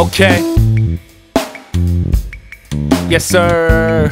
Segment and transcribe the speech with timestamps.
[0.00, 0.40] Okay.
[3.10, 4.10] Yes, sir.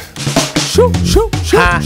[0.69, 1.79] Shoot, shoot, shoot, ha.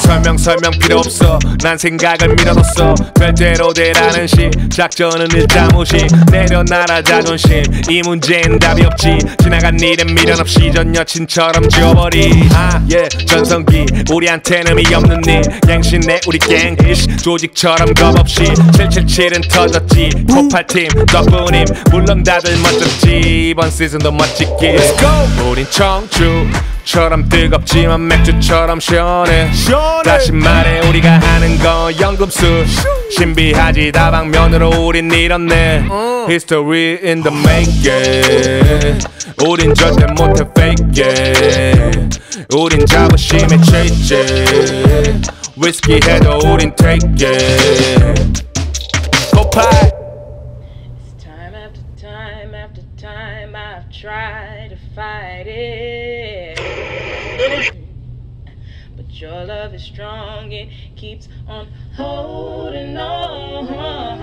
[0.00, 1.38] 설명 설명 필요 없어.
[1.62, 2.94] 난 생각을 밀어뒀어.
[3.14, 6.06] 될 대로 되라는 시 작전은 일단 무시.
[6.30, 7.62] 내려놔라 자존심.
[7.88, 9.18] 이 문제엔 답이 없지.
[9.42, 12.48] 지나간 일은 미련 없이 전 여친처럼 지워버리.
[12.54, 13.86] 아예 전성기.
[14.10, 15.42] 우리한테는 이 없는 일.
[15.68, 16.76] 양신내 우리 갱.
[16.88, 18.42] 이씨 조직처럼 겁 없이.
[18.44, 20.10] 777은 터졌지.
[20.28, 21.64] 폭발팀 덕분임.
[21.90, 23.50] 물론 다들 멋졌지.
[23.50, 25.50] 이번 시즌도 멋지게 Let's go!
[25.50, 26.06] 우린 청
[26.84, 29.50] 주 처럼 뜨겁지만 맥주처럼 시원해
[30.04, 32.66] 다시 말해 우리가 하는 건 연금술
[33.10, 35.88] 신비하지 다방면으로 우린 이렇네
[36.28, 38.98] History in the making
[39.46, 42.20] 우린 절대 못해 fake it
[42.54, 43.56] 우린 자부심에
[44.12, 48.44] it 위스키 해도 우린 take it
[49.34, 49.70] 고파이
[51.18, 56.58] Time after time after time I've tried to fight it.
[58.96, 64.14] But your love is strong, it keeps on holding on.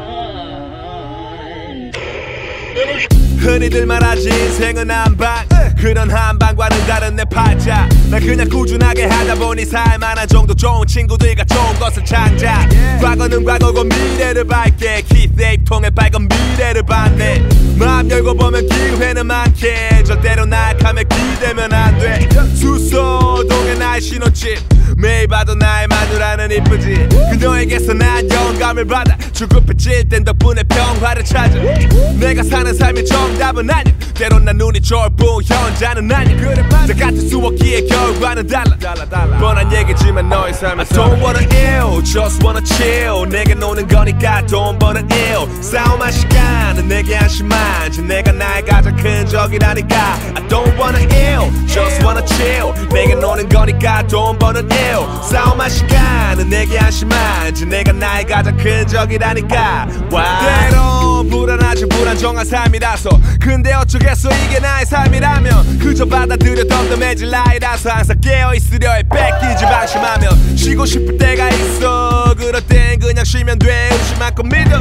[3.37, 5.47] 흔히들 말하지 인생은 한방.
[5.77, 7.89] 그런 한방과는 다른 내 팔자.
[8.11, 12.69] 나 그냥 꾸준하게 하다 보니 살만한 정도 좋은 친구들과 좋은 것을 창작
[13.01, 15.01] 과거는 과거고 미래를 밝게.
[15.01, 17.41] 키세입 통해 밝은 미래를 봤네.
[17.79, 20.03] 마음 열고 보면 기회는 많게.
[20.03, 22.29] 절대로 나약함에 기대면 안돼.
[22.53, 24.59] 수소동의 나의 신호집
[24.97, 27.09] 매일 봐도 나의 마누라는 이쁘지.
[27.31, 31.59] 그녀에게서 난 영감을 받아 주급해질 땐 덕분에 평화를 찾아.
[32.19, 36.93] 내가 사는 삶의 정답은 아니야 때론 난 눈이 좋을 뿐 현자는 그래 맞아.
[36.93, 38.77] 같은 수업기의 결과는 달라.
[39.39, 43.27] 뻔한 얘기지만 너의 삶은 I don't wanna ill just wanna chill.
[43.27, 45.63] 내게 노는 거니까 돈 버는 ill.
[45.63, 50.19] 싸움할 시간은 내게 한심한 지 내가 나의 가장 큰 적이라니까.
[50.35, 52.73] I don't wanna ill just wanna chill.
[52.93, 58.85] 내게 노는 거니까 돈 버는 ill 싸움할 시간은 내게 한심한 지 내가 나의 가장 큰
[58.87, 59.87] 적이라니까?
[60.09, 63.09] 때론 불안하지 불안정한 삶이라서.
[63.39, 65.79] 근데 어쩌겠어 이게 나의 삶이라면.
[65.79, 69.03] 그저 받아들여 덤덤해질 나이라서 항상 깨어있으려 해.
[69.03, 70.57] 뺏기지 방심하면.
[70.57, 72.35] 쉬고 싶을 때가 있어.
[72.37, 73.89] 그럴 땐 그냥 쉬면 돼.
[73.91, 74.79] 의심만큼 믿어.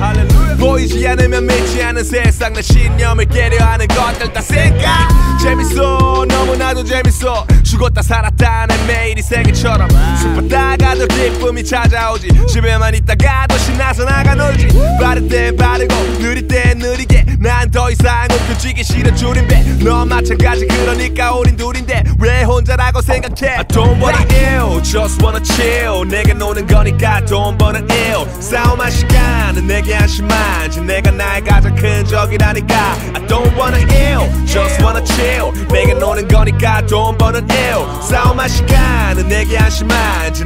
[0.58, 2.52] 보이지 않으면 믿지 않은 세상.
[2.54, 5.08] 내 신념을 깨려 하는 것들 다 생각.
[5.40, 6.24] 재밌어.
[6.28, 7.46] 너무나도 재밌어.
[7.62, 9.88] 죽었다 살았다는 매일이 생일처럼
[10.22, 12.28] 슬펐다가도 기쁨이 찾아오지.
[12.48, 14.68] 집에만 있다가도 신나서 나가 놀지.
[15.00, 17.24] 빠를 땐 빠르고 느릴 땐 느리게.
[17.38, 23.56] 난 더 이상 움켜쥐기 싫은 줄인데 너 마찬가지 그러니까 우린 둘인데 왜 혼자라고 생각해?
[23.56, 26.06] I don't wanna ill just wanna chill.
[26.06, 28.26] 내게 노는 거니까 돈 버는 ill.
[28.40, 32.74] 싸움할 시간은 내게 한심한 지 내가 나의 가장 큰 적이라니까.
[33.14, 35.52] I don't wanna ill just wanna chill.
[35.68, 37.86] 내게 노는 거니까 돈 버는 ill.
[38.02, 39.69] 싸움할 시간은 내게 한심한 지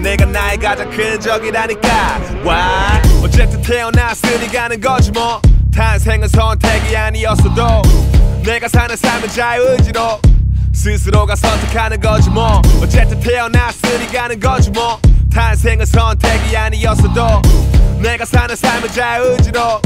[0.02, 2.20] 내가 나의 가장 큰 적이라니까.
[2.44, 3.00] Why?
[3.24, 5.40] 어쨌든 태어났으니 가는 거지 뭐.
[5.74, 7.82] 탄생은 선택이 아니었어도
[8.44, 10.20] 내가 사는 삶은 자유의지로
[10.74, 12.60] 스스로가 선택하는 거지 뭐.
[12.82, 15.00] 어쨌든 태어났으니 가는 거지 뭐.
[15.32, 17.40] 탄생은 선택이 아니었어도
[18.02, 19.80] 내가 사는 삶은 자유의지로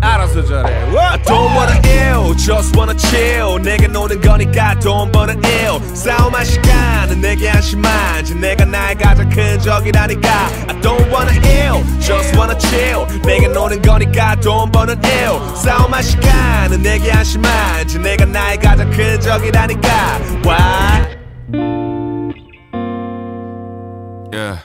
[0.00, 5.80] 알아서 잘해 I don't wanna ill just wanna chill 내게 노는 거니까 돈 버는 ill
[5.94, 10.28] 싸움할 시간은 내게 한심한 지 내가 나의 가장 큰 적이라니까
[10.68, 16.82] I don't wanna ill just wanna chill 내게 노는 거니까 돈 버는 ill 싸움할 시간은
[16.82, 19.88] 내게 한심한 지 내가 나의 가장 큰 적이라니까
[20.44, 21.14] Why?
[24.32, 24.58] Yeah.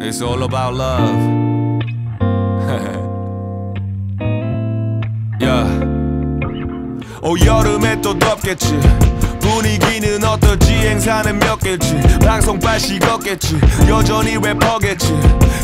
[0.00, 1.51] It's all about love.
[5.42, 5.92] Yeah.
[7.22, 8.78] 오 여름에 또 덥겠지
[9.52, 13.60] 분위기는 어떨지 행사는 몇 개지 방송빨 식었겠지.
[13.86, 15.12] 여전히 래퍼겠지?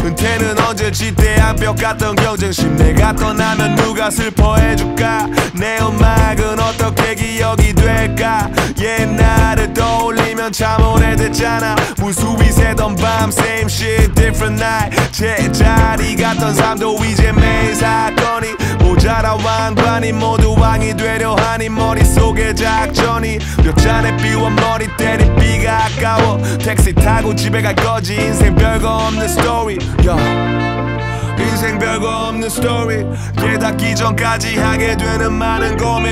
[0.05, 2.77] 은퇴는 언제지 대한벽 같던 경쟁심.
[2.77, 5.29] 내가 떠나면 누가 슬퍼해줄까?
[5.55, 8.51] 내 음악은 어떻게 기억이 될까?
[8.79, 11.75] 옛날을 떠올리면 참 오래됐잖아.
[11.97, 14.95] 무수히 새던 밤 same shit different night.
[15.13, 18.49] 제자리 같던 삶도 이제 매일 사건이
[18.81, 26.39] 모자라 왕관이 모두 왕이 되려 하니 머릿속에 작전이 몇 잔에 비워 머리 때린 비가 아까워.
[26.59, 28.15] 택시 타고 집에 갈 거지.
[28.15, 31.41] 인생 별거 없는 스토리 yeah.
[31.41, 33.05] 인생 별거 없는 스토리
[33.37, 36.11] 깨닫기 전까지 하게 되는 많은 고민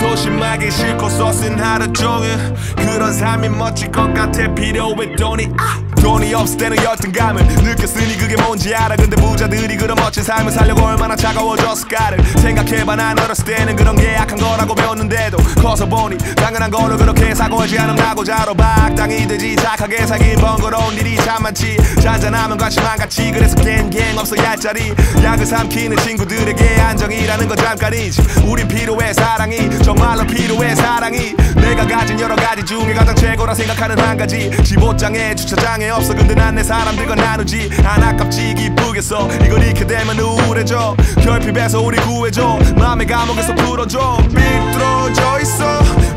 [0.00, 2.36] 소심하게 싫고 써쓴 하루 종일
[2.76, 4.52] 그런 삶이 멋질 것 같아.
[4.54, 5.48] 필요해 돈이.
[5.58, 5.88] 아!
[6.00, 8.96] 돈이 없을 때는 열등감을 느꼈으니 그게 뭔지 알아.
[8.96, 12.96] 근데 부자들이 그런 멋진 삶을 살려고 얼마나 차가워졌을까를 생각해봐.
[12.96, 17.96] 난 어렸을 때는 그런 게 약한 거라고 배웠는데도 커서 보니 당연한 거를 그렇게 사고하지 않음
[17.96, 19.56] 나고 자로 박당이 되지.
[19.56, 21.76] 착하게 살긴 번거로운 일이 참 많지.
[22.00, 28.22] 잔잔하면 관심만 같이 그래서 갱갱 없어 얄짜리 약을 삼키는 친구들에게 안정이라는 건 잠깐이지.
[28.46, 31.34] 우린 필요해 사랑이 정말로 필요해 사랑이.
[31.56, 34.50] 내가 가진 여러 가지 중에 가장 최고라 생각하는 한 가지.
[34.62, 36.14] 집 옷장에 주차장에 없어.
[36.14, 38.52] 근데 난 내 사람들과 나누지 안 아깝지.
[38.54, 39.26] 기쁘겠어.
[39.46, 40.94] 이걸 잃게 되면 우울해져.
[41.22, 42.58] 결핍에서 우리 구해줘.
[42.76, 44.18] 마음의 감옥에서 풀어줘.
[44.28, 45.64] 삐뚤어져 있어.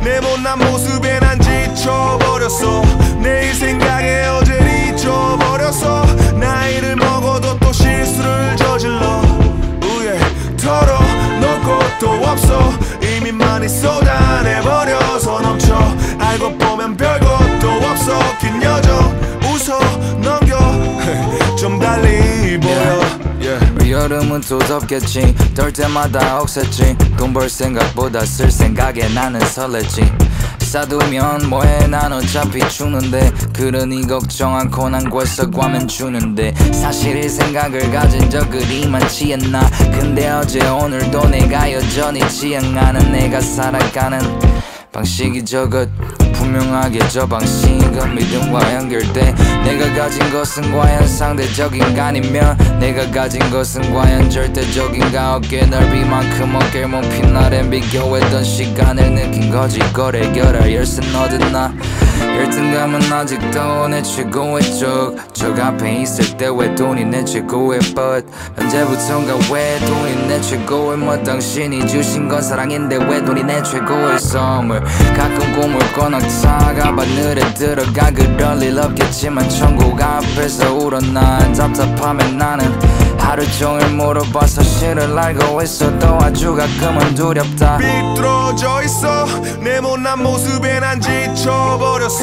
[0.04, 2.82] 내 못난 모습에 난 지쳐버렸어.
[3.22, 6.04] 내일 생각에 어제를 잊어버렸어.
[6.38, 9.22] 나이를 먹어도 또 실수를 저질러.
[9.86, 10.20] 우예
[10.58, 12.74] 털어놓을 것도 없어
[13.22, 15.76] 이미 많이 쏟아내버려서 넘쳐.
[16.20, 18.20] 알고 보면 별것도 없어.
[18.40, 19.80] 긴 여정 웃어
[20.20, 20.58] 넘겨.
[21.56, 23.02] 좀 달리 보여.
[23.88, 25.36] 여름은 또 덥겠지?
[25.54, 26.98] 떨 때마다 억셌지.
[27.18, 30.12] 돈 벌 생각보다 쓸 생각에 나는 설렜지
[30.72, 31.88] 싸두면 뭐해?
[31.88, 33.30] 난 어차피 죽는데.
[33.52, 36.54] 그러니 걱정 않고 난 벌써 과면 주는데.
[36.72, 39.70] 사실 이 생각을 가진 적이 많지 않나.
[39.92, 44.22] 근데 어제 오늘도 내가 여전히 지향하는 내가 살아가는
[44.92, 45.88] 방식이 저것
[46.34, 49.34] 분명하게 저 방식은 믿음과 연결돼.
[49.64, 57.34] 내가 가진 것은 과연 상대적인가 아니면 내가 가진 것은 과연 절대적인가 어깨 넓이만큼 어깨를 못핀
[57.34, 59.80] 날엔 비교했던 시간을 느낀 거지.
[59.80, 61.74] 이걸 해결할 열쇠는 어딨나
[62.38, 68.26] 열등감은 아직도 내 최고의 쪽저 앞에 있을 때 왜 돈이 내 최고의 but
[68.60, 71.22] 언제부턴가 왜 돈이 내 최고의 뭐?
[71.24, 74.82] 당신이 주신 건 사랑인데 왜 돈이 내 최고의 선물?
[75.16, 82.66] 가끔 꿈을 꿔 넉차가 바늘에 들어가 그럴 일 없겠지만 천국 앞에서 울어 난 답답하면 나는
[83.20, 87.78] 하루 종일 물어봐서 실을 알고 있어도 아주 가끔은 두렵다.
[87.78, 89.26] 삐뚤어져 있어.
[89.62, 92.21] 내 못난 모습에 난 지쳐버렸어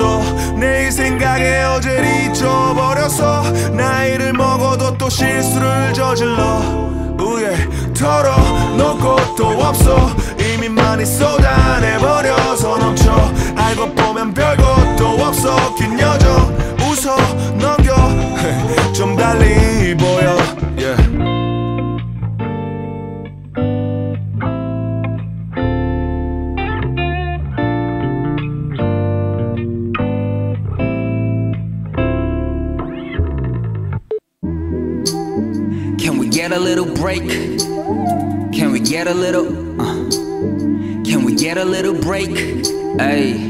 [0.56, 3.43] 내일 생각에 어제를 잊어버렸어.
[3.73, 6.89] 나이를 먹어도 또 실수를 저질러.
[7.21, 7.56] 우예
[7.95, 10.11] 털어놓을 것도 없어.
[10.39, 13.12] 이미 많이 쏟아내버려서 넘쳐.
[13.56, 15.75] 알고 보면 별것도 없어.
[15.75, 17.17] 긴 여정 웃어
[17.56, 17.95] 넘겨.
[18.93, 20.38] 좀 달리 보여
[36.38, 37.29] get a little break?
[38.52, 39.49] Can we get a little?
[39.81, 40.08] Uh,
[41.05, 42.31] can we get a little break?
[42.96, 43.48] Hey.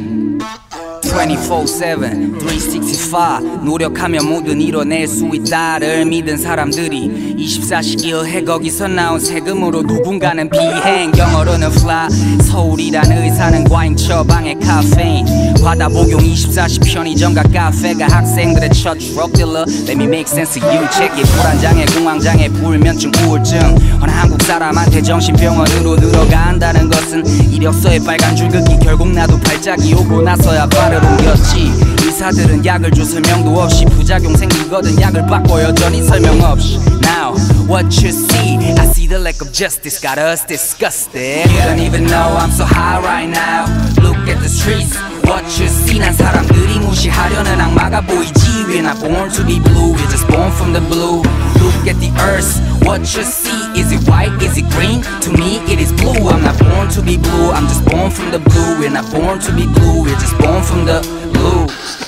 [1.08, 10.48] 24-7, 365 노력하면 뭐든 이뤄낼 수 있다를 믿은 사람들이 24시길 해 거기서 나온 세금으로 누군가는
[10.50, 11.10] 비행.
[11.16, 12.08] 영어로는 fly.
[12.42, 15.24] 서울이란 의사는 과잉 처방의 카페인.
[15.62, 19.64] 과다 복용 24시 편의점과 카페가 학생들의 첫 dealer.
[19.86, 20.86] Let me make sense of you.
[20.90, 23.58] check it 불안장애 공황장애 불면증 우울증.
[24.00, 28.78] 어느 한국 사람한테 정신병원으로 들어간다는 것은 이력서에 빨간 줄긋기.
[28.82, 35.25] 결국 나도 발작이 오고 나서야 발을 옮겼지 의사들은 약을 줘 설명도 없이 부작용 생기거든 약을
[35.27, 37.35] 바꿔 여전히 설명 없이 Now
[37.67, 42.05] what you see I see the lack of justice got us disgusted You don't even
[42.05, 43.65] know I'm so high right now
[44.01, 49.29] Look at the streets What you see 난 사람들이 무시하려는 악마가 보이지 We're not born
[49.31, 51.23] to be blue We're just born from the blue
[51.59, 54.35] Look at the earth What you see Is it white?
[54.41, 55.01] Is it green?
[55.21, 58.31] To me it is blue I'm not born to be blue I'm just born from
[58.31, 60.99] the blue We're not born to be blue We're just born from the
[61.33, 62.06] blue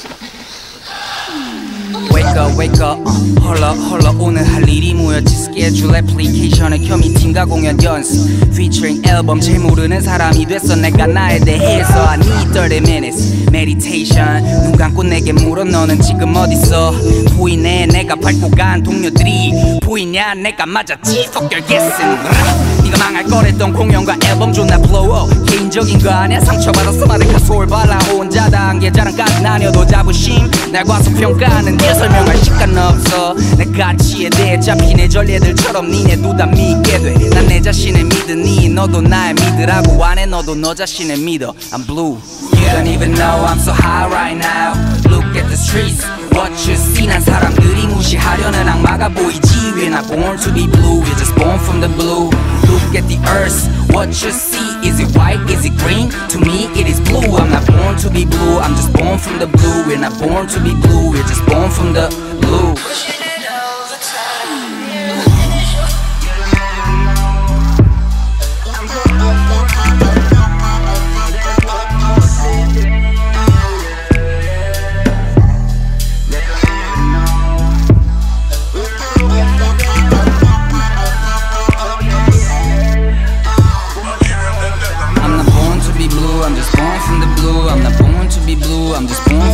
[2.31, 5.35] Wake up, wake up, uh, 헐러, 헐러 오늘 할 일이 뭐였지?
[5.35, 8.31] 스케줄 애플리케이션을 켜 미팅과 공연 연습.
[8.53, 10.77] Featuring 앨범 제일 모르는 사람이 됐어.
[10.77, 15.65] 내가 나에 대해서 I need 30 minutes meditation 눈 감고 내게 물어.
[15.65, 16.93] 너는 지금 어딨어?
[17.37, 19.81] 보이네 내가 밟고 간 동료들이.
[19.83, 20.35] 보이냐?
[20.35, 21.25] 내가 맞았지.
[21.33, 25.47] Fuck your guessing 망할 거랬던 공연과 앨범 존나 blow up.
[25.47, 26.39] 개인적인 거 아니야?
[26.41, 27.99] 상처받아서 말을 가소를 발라.
[28.11, 30.51] 혼자 단계 자랑까지 나뉘어도 자부심.
[30.71, 33.35] 날 과소 평가하는 게 설명할 시간 없어.
[33.57, 39.35] 내 가치에 대해 잡힌 내 전례들처럼 니네도 다 믿게 돼난 내 자신을 믿으니 너도 나를
[39.35, 41.55] 믿으라고 안해 너도 너 자신을 믿어.
[41.73, 42.19] I'm blue.
[42.53, 44.75] You don't even know I'm so high right now.
[45.09, 46.05] Look at the streets.
[46.35, 49.73] What you see 난 사람들이 무시하려는 악마가 보이지.
[49.73, 51.01] We're not born to be blue.
[51.01, 52.31] We're just born from the blue
[52.71, 53.69] look at the earth.
[53.95, 56.11] What you see, is it white, is it green?
[56.31, 58.59] To me it is blue, I'm not born to be blue.
[58.59, 61.11] I'm just born from the blue, we're not born to be blue.
[61.11, 62.07] We're just born from the
[62.41, 63.30] blue.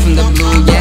[0.06, 0.75] from the blue, yeah.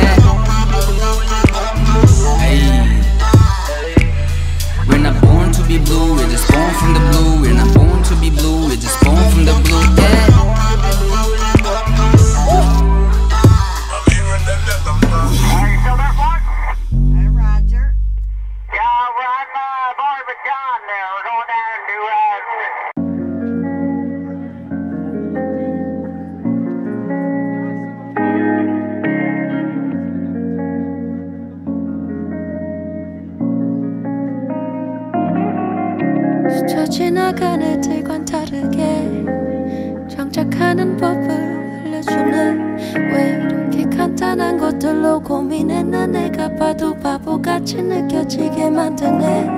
[47.65, 49.49] 같이 느껴지게 만드네.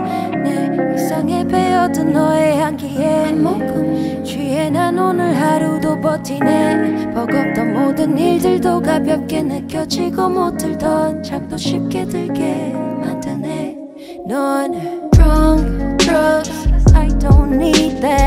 [0.42, 4.24] 내 이상에 배어든 너의 향기에 모금.
[4.24, 7.12] 취해 난 오늘 하루도 버티네.
[7.14, 12.72] 버겁던 모든 일들도 가볍게 느껴지고 못 들던 잠도 쉽게 들게
[13.02, 13.76] 만드네.
[14.26, 14.72] 넌
[15.12, 18.27] drunk drugs I don't need that.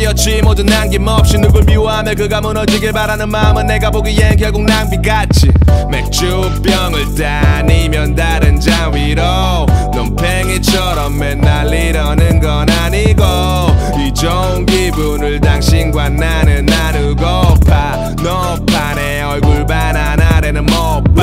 [0.00, 0.40] 추억이었지.
[0.42, 5.50] 모두 남김없이 누굴 미워하며 그가 무너지길 바라는 마음은 내가 보기엔 결국 낭비 같지.
[5.90, 13.22] 맥주병을 다니면 다른 장 위로 논팽이처럼 맨날 이러는 건 아니고
[13.98, 18.14] 이 좋은 기분을 당신과 나는 나누고파
[18.96, 21.20] 내 얼굴 반 하나래는 못봐.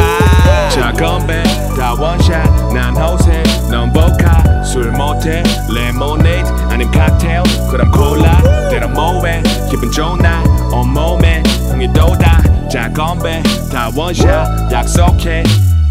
[0.98, 1.43] 건배
[1.77, 9.42] 다 원샷 난 호세 넌 보카 술 못해 레모네이드 아님 칵테일 그럼 콜라 때론 뭐해
[9.70, 15.44] 기분 좋은 날 온 몸에 흥이 돋아 자 건배 다 원샷 약속해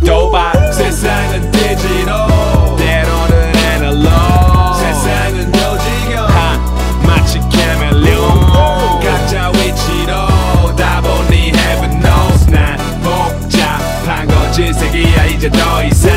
[0.05, 5.56] 도박 세상은 digital 때로는 애널로그 세상은
[14.57, 16.11] 건 질색이야 이제 더 이상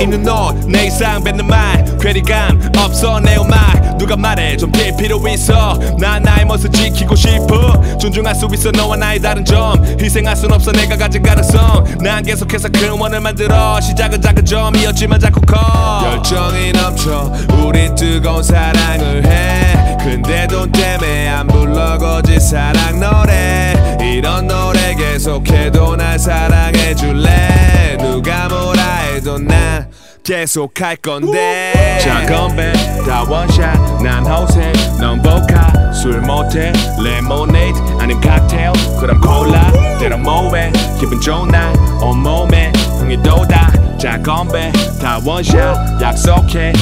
[0.00, 1.84] 있는 옷내 이상 뱉는 말.
[1.98, 3.96] 괴리감 없어 내 음악.
[3.98, 5.78] 누가 말해 좀빌 필요 있어.
[5.98, 7.98] 난 나의 멋을 지키고 싶어.
[7.98, 9.82] 존중할 수 있어 너와 나의 다른 점.
[10.00, 11.98] 희생할 순 없어 내가 가진 가능성.
[12.00, 13.80] 난 계속해서 큰 원을 만들어.
[13.80, 15.56] 시작은 작은 점이었지만 자꾸 커.
[16.04, 19.75] 열정이 넘쳐 우린 뜨거운 사랑을 해
[20.06, 23.74] 근데 돈 때문에 안 불러 거짓 사랑 노래.
[24.00, 27.96] 이런 노래 계속해도 날 사랑해 줄래?
[27.98, 29.90] 누가 뭐라 해도 난
[30.22, 31.98] 계속 할 건데.
[32.00, 32.72] 자 건배
[33.04, 36.72] 다 원샷 난 호세 넌 보드카 술 못해
[37.02, 38.70] 레모네이드 아님 칵테일
[39.00, 39.72] 그럼 콜라.
[39.98, 40.70] 때론 뭐해?
[41.00, 42.70] 기분 좋은 날 온몸에
[43.00, 43.98] 흥이 돋아.
[43.98, 44.70] 자 건배
[45.02, 46.72] 다 원샷 약속해.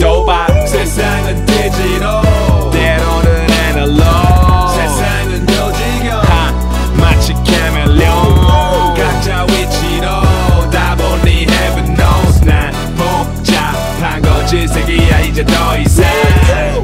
[0.00, 2.22] 도박 세상은 digital
[3.90, 6.52] 때로는 애널로그 세상은 요지경 하
[6.96, 12.44] 마치 chameleon 각자 위치로 다 보니 heaven knows.
[12.44, 16.06] 난 복잡한 건 질색이야 이제 더 이상.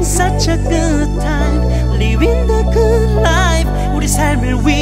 [0.01, 3.69] Such a good time Living the good life.
[3.93, 4.76] 우리 삶을 위해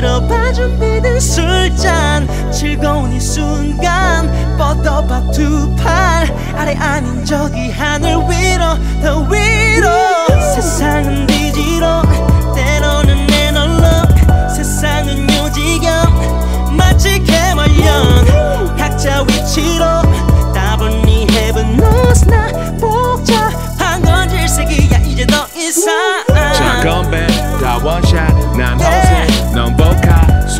[0.00, 2.26] 들어봐 준비된 술잔.
[2.50, 6.26] 즐거운 이 순간 뻗어봐 두 팔.
[6.56, 9.88] 아래 아닌 저기 하늘 위로 더 위로.
[10.54, 12.02] 세상은 뒤지로
[12.54, 19.84] 때로는 애널로 세상은 요지경 마치 개말년 각자 위치로
[20.54, 22.46] 따분히 heaven knows 나
[22.80, 25.92] 복잡한 건 질색이야 이제 더 이상.
[26.54, 27.26] 자 건배
[27.62, 28.99] 다 원샷 난넌 보드카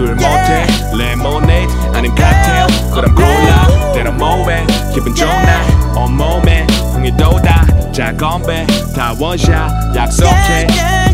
[0.01, 3.93] 술 못해 레모네이드 아님 칵테일 그럼 콜라.
[3.93, 5.63] 때론 뭐해 기분 좋은 날
[5.95, 7.93] 온몸에 흥이 돋아.
[7.93, 10.67] 자 건배 다 원샷 약속해.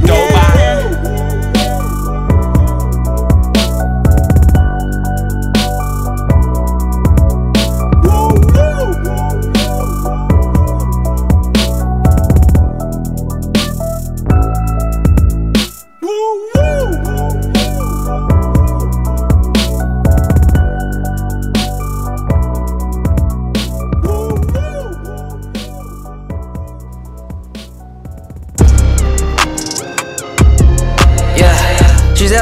[0.07, 1.26] 도박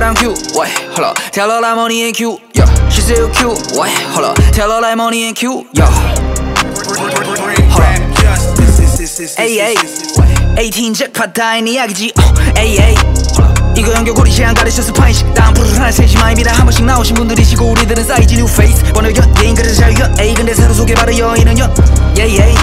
[0.02, 0.36] I'm cute.
[0.54, 1.16] Wait, hold up.
[1.30, 2.40] Tell her like money ain't cute.
[2.54, 3.58] Yeah, she said you cute.
[3.76, 4.36] Hold up.
[4.52, 5.66] Tell her like money ain't cute.
[5.72, 5.88] Yeah.
[9.36, 9.76] Hey, hey.
[10.56, 12.12] 18 잭팟 다인 이야기지.
[12.18, 12.22] 어,
[12.56, 12.96] hey, hey.
[13.76, 18.34] 이거 연결고리 제한 가르쳐서 파이식 다음 프로를 하나 세심마입니다 한 번씩 나오신 분들이시고 우리들은 사이즈
[18.36, 21.74] 뉴 페이스 번역연 예인 그래서 자유 연 에이 근데 새로 소개받은 여인은 연
[22.16, 22.54] 예이 예이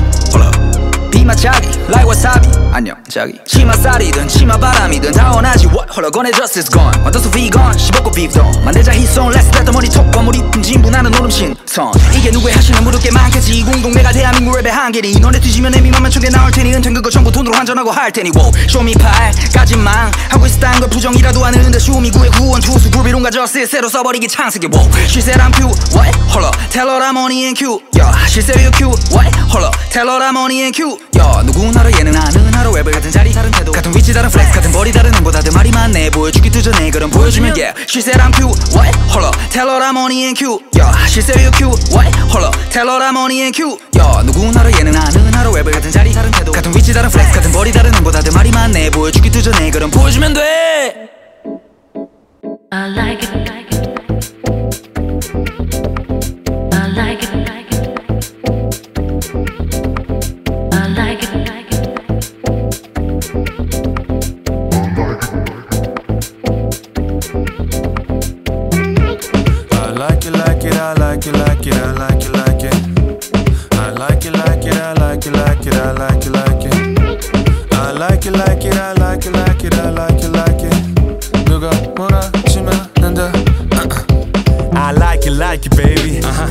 [1.41, 7.29] 자기 like wasabi 안녕 자기 치마살이든 치마바람이든 다 원하지 what 홀로 꺼내 justice gone 어떠서
[7.29, 12.31] vegan 15고 beef도 만들자 히송 let's let the money talk 과물이 분진분하는 노름신 선 이게
[12.31, 16.51] 누구의 하시는 무릎 게 많겠지 20 내가 대한민국 랩의 한계니 너네 뒤지면 애미만 천개 나올
[16.51, 21.45] 테니 은퇴 그거 전부 돈으로 환전하고 할 테니 wow 쇼미 팔까지만 하고 있었다는 걸 부정이라도
[21.45, 26.11] 하는데 쇼미 구의 구원 투수 굴비론가 저스 새로 써버리기 창세기 wow I'm cute what
[27.45, 29.27] and cute yeah she said you cute what
[30.21, 33.71] I'm money and cute 야 누구나로 아는 하루 랩을 같은 자리 다른 태도.
[33.71, 36.09] 같은 위치 다른 플렉스 같은 머리 다른 앵보 다들 말이 많네.
[36.11, 39.91] 보여주기도 전에 그럼 보여주면 yeah She said I'm cute what hold up tell her I'm
[39.93, 40.91] money and cute 야.
[41.07, 44.21] she said you cute what hold up tell her I'm money and cute 야.
[44.23, 46.51] 누구나로 아는 하루 랩을 같은 자리 다른 태도.
[46.51, 48.89] 같은 위치 다른 플렉스 같은 머리 다른 앵보 다들 말이 많네.
[48.91, 51.09] 보여주기도 전에 그럼 보여주면 돼.
[52.73, 54.00] I like it, like it.
[71.73, 72.10] It, I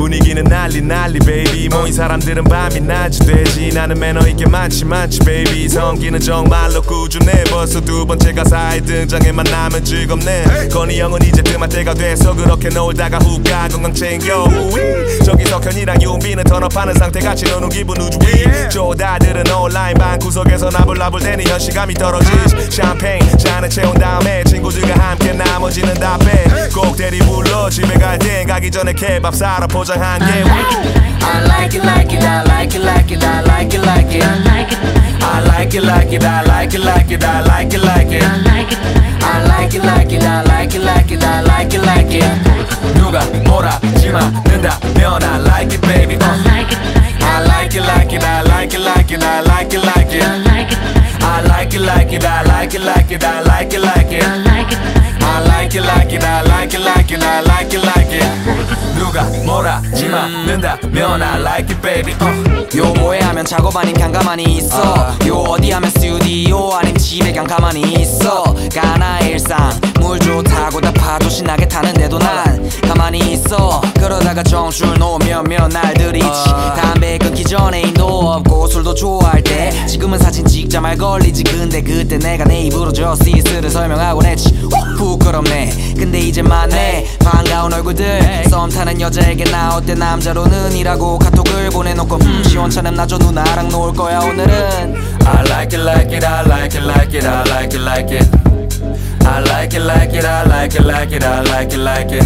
[0.00, 1.68] 분위기는 난리 난리 baby.
[1.68, 3.68] 모인 사람들은 밤이 낮이 되지.
[3.74, 5.68] 나는 매너 있게 많지 많지 baby.
[5.68, 7.44] 성기는 정말로 꾸준해.
[7.50, 10.68] 벌써 두 번째 가사에 등장해 만나면 즐겁네.
[10.72, 14.44] 건이 형은 이제 뜸할 때가 돼서 그렇게 놀다가 후가 건강 챙겨.
[14.44, 15.22] 우위.
[15.22, 18.70] 저기 석현이랑 윤비는 턴업하는 상태 같이 노는 기분 우주위.
[18.70, 22.70] 쪼다들은 온라인 방 구석에서 나불나불 대니 현실감이 떨어지지.
[22.70, 26.40] 샴페인 잔을 채운 다음에 친구들과 함께 나머지는 다 빼
[26.72, 31.83] 꼭 대리 불러 집에 갈 땐 가기 전에 케밥 사러 포장한 게 I like it
[31.83, 34.23] like it, I like it like it, I like it like it.
[34.23, 37.73] I like it, I like it like it, I like it like it, I like
[37.73, 38.23] it like it.
[38.23, 41.73] I like it, I like it like it, I like it like it, I like
[41.73, 42.23] it like it.
[42.93, 46.43] 누가 뭐라 하지마 는다면 I like it baby uh.
[47.21, 50.23] I like it like it, I like it like it, I like it like it.
[51.21, 54.48] I like it like it, I like it like it, I like it like it.
[59.60, 62.14] 누가 뭐라 하지마 는다면 I like it baby.
[62.22, 62.78] uh.
[62.78, 65.16] 요 뭐해 하면 작업 아님 그냥 가만히 있어.
[65.26, 68.44] 요 어디 하면 스튜디오 아님 집에 그냥 가만히 있어.
[68.74, 73.82] 가나의 일상 물 좋다고 다 파도 신나게 타는데도 난 가만히 있어.
[73.98, 76.48] 그러다가 정줄 놓으면 몇 날들이 있지
[76.80, 79.70] 담배 끊기 전에 인도 없고 술도 좋아할 때.
[79.86, 81.44] 지금은 사진 찍자 말 걸리지.
[81.44, 84.54] 근데 그때 내가 내 입으로 저시스를 설명하곤 했지.
[84.56, 85.94] 후, 부끄럽네.
[85.98, 87.06] 근데 이제 만네.
[87.22, 88.44] 반가운 얼굴들.
[88.48, 94.20] 썸 타는 여자에게 나 어때 남자로는 이라고 카톡을 보내놓고 음 시원찮음 나줘 누나랑 놀 거야
[94.20, 94.94] 오늘은
[95.26, 98.28] I like it like it, I like it like it, I like it like it.
[99.22, 102.24] I like it like it, I like it like it, I like it like it.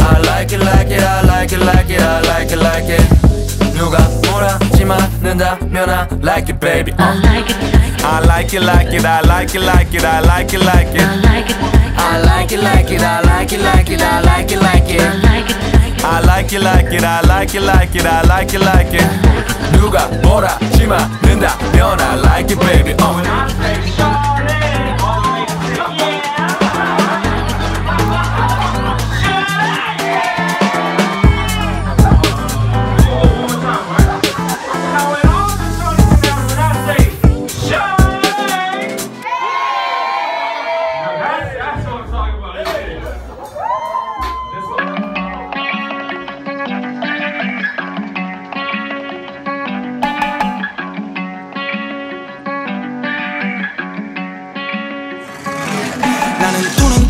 [0.00, 3.02] I like it like it, I like it like it, I like it like it.
[3.74, 3.98] 누가
[4.30, 6.92] 뭐라 하지만 는다면 I like it baby.
[6.98, 7.20] Uh.
[8.04, 11.02] I like it like it, I like it like it, I like it like it.
[11.98, 15.00] I like it like it, I like it like it, I like it like it.
[15.00, 15.67] I like it like it,
[16.05, 19.07] I like it like it, I like it like it.
[19.71, 22.93] 누가 뭐라 하지만 는다면 I like it baby.
[22.99, 24.16] Uh.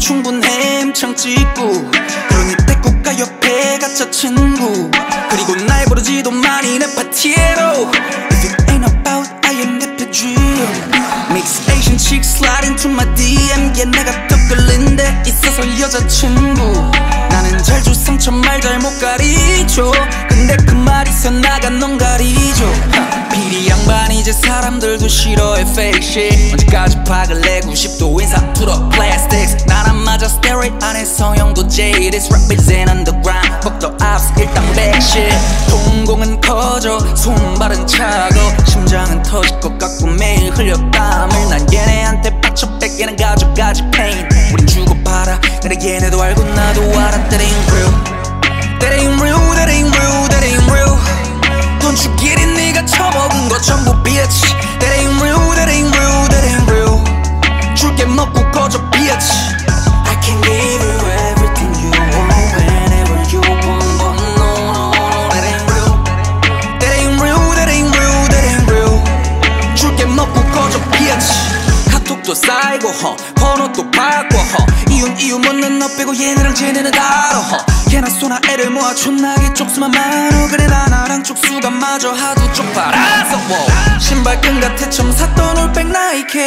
[0.09, 1.91] 충분해 임창 찍고.
[2.31, 4.91] 그러니 때국가 옆에 갇혀 친구.
[5.29, 7.91] 그리고 날 부르지도 많이 내 파티에로.
[8.33, 10.67] If it ain't about I am the dream
[11.31, 16.91] Mix Asian chick slide into my DM 얘 내가 더 끌린 데 있어서 여자친구.
[17.29, 19.93] 나는 잘줘 상처 말 잘 못 가리죠.
[20.31, 22.18] 근데 그 말이 새나간 넌 가리죠 비리 양반
[24.29, 30.85] 이제 사람들도 싫어해 fake shit 언제까지 박을 내고 싶도 인사 풀어 plastics 나랑 맞아 steroid
[30.85, 35.35] 안에 성형도 jade It's represent underground fuck the ops 일당 백shit
[35.71, 38.37] 동공은 커져 손발은 차고
[38.67, 44.93] 심장은 터질 것 같고 매일 흘려 땀을 난 얘네한테 빠쳐 뺏기는 가족까지 pain 우린 주고
[45.05, 47.91] 받아 근데 얘네도 알고 나도 알아 that ain't real
[48.79, 50.99] That ain't real that ain't real that ain't real
[51.81, 52.48] 돈 주기리 네가
[52.88, 57.04] 처먹은 거 전부 bitch That ain't real that ain't real that ain't real
[57.76, 59.28] 줄게 먹고 꺼져 bitch
[60.06, 60.96] I can give you
[61.28, 65.92] everything you want whenever you want but no no no that ain't real
[66.80, 68.96] That ain't real that ain't real that ain't real
[69.76, 74.27] 줄게 먹고 꺼져 bitch 카톡도 쌓이고 허 번호도 바
[74.91, 77.59] 이윤 이유 묻는 너 빼고 얘네랑 쟤네는 다뤄 허
[77.89, 80.47] 걔나 소나 애를 모아 존나게 쪽수만 많어.
[80.49, 83.67] 그래 나 나랑 쪽수가 마저 하도 쪽팔아서 wow.
[84.01, 84.91] 신발끈 같아.
[84.91, 86.39] 처음 샀던 올백 나이키.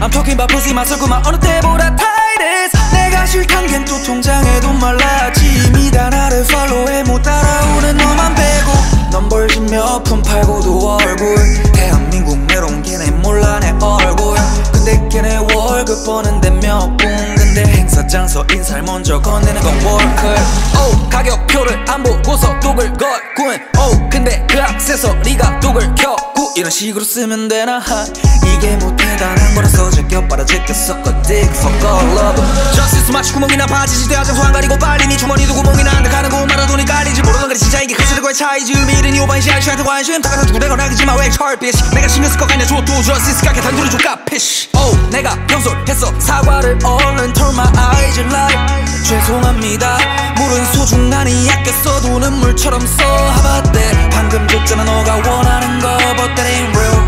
[0.00, 2.78] I'm talking about pussy 마술구만 어느 때보다 tightest.
[2.92, 5.72] 내가 싫단 겐또 통장에 돈 말랐지.
[5.74, 7.02] 미다 나를 팔로우해.
[7.04, 8.72] 못 따라오는 너만 빼고.
[9.10, 11.62] 넌 벌지 몇푼 팔고도 얼굴.
[11.72, 14.36] 대한민국 메롱 걔네 몰라 내 얼굴.
[14.72, 17.13] 근데 걔네 월급 버는데 몇분
[17.54, 20.36] 근데 행사 장소 인사를 먼저 건네는 건 월클.
[20.76, 27.48] 오 가격표를 안 보고서 독을 걸군 오 근데 그 액세서리가 독을 켜고 이런 식으로 쓰면
[27.48, 27.80] 되나?
[27.80, 28.04] 하
[28.46, 32.74] 이게 뭐 대단한 거라서 제껴 때마다 제껴섞어 dig fuck all of them.
[32.74, 34.08] Justice 마치 구멍이나 바지지.
[34.08, 35.90] 대하장 소안 가리고 빨리 네 주머니도 구멍이나.
[35.90, 37.22] 한데 가는 곳마다 돈이 깔리지.
[37.22, 38.72] 모르는 거리 진짜 이게 그들과의 차이지.
[38.72, 41.90] 의미 있는 이 오반시 아저씨한테 관심 다가서 두고 내건 하기지만 왜 철, bitch?
[41.92, 44.24] 내가 신경 쓸것 같냐 줘도 Justice 가게 단둘이 줄까?
[44.24, 46.20] 피쉬 oh 내가 경솔했어.
[46.20, 48.58] 사과를 얼른 turn my eyes light
[49.04, 49.98] 죄송합니다.
[50.36, 53.72] 물은 소중하니 아꼈어도 눈물처럼 써.
[53.72, 56.99] that 방금 줬잖아 너가 원하는 거 But that ain't real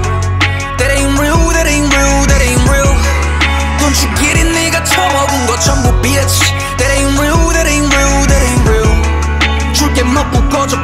[0.80, 2.94] That ain't real That ain't real That ain't real
[3.80, 6.40] Don't you get it 네가 처먹은 거 전부 bitch
[6.78, 8.94] That ain't real That ain't real That ain't real
[9.74, 10.78] 줄게 먹고 꺼져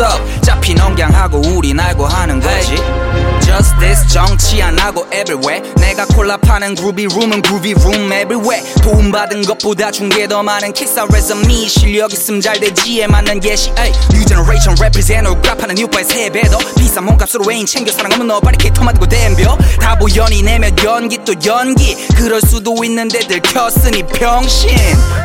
[0.00, 0.39] Up
[6.50, 8.62] 콜라파는 groovy room은 groovy room everywhere.
[8.82, 11.68] 도움받은 것보다 준게더 많은 our resume.
[11.68, 13.70] 실력 있음 잘 되지에 맞는 예시.
[13.78, 18.40] 에이 New generation represent 랩하는 뉴파의 세배 더 비싼 몸값으로 애인 챙겨 사랑 없는 너
[18.40, 21.94] 바리케이터 만들고 댐벼 다 보연이 내면 연기 또 연기.
[22.16, 24.70] 그럴 수도 있는데 들켰으니 병신.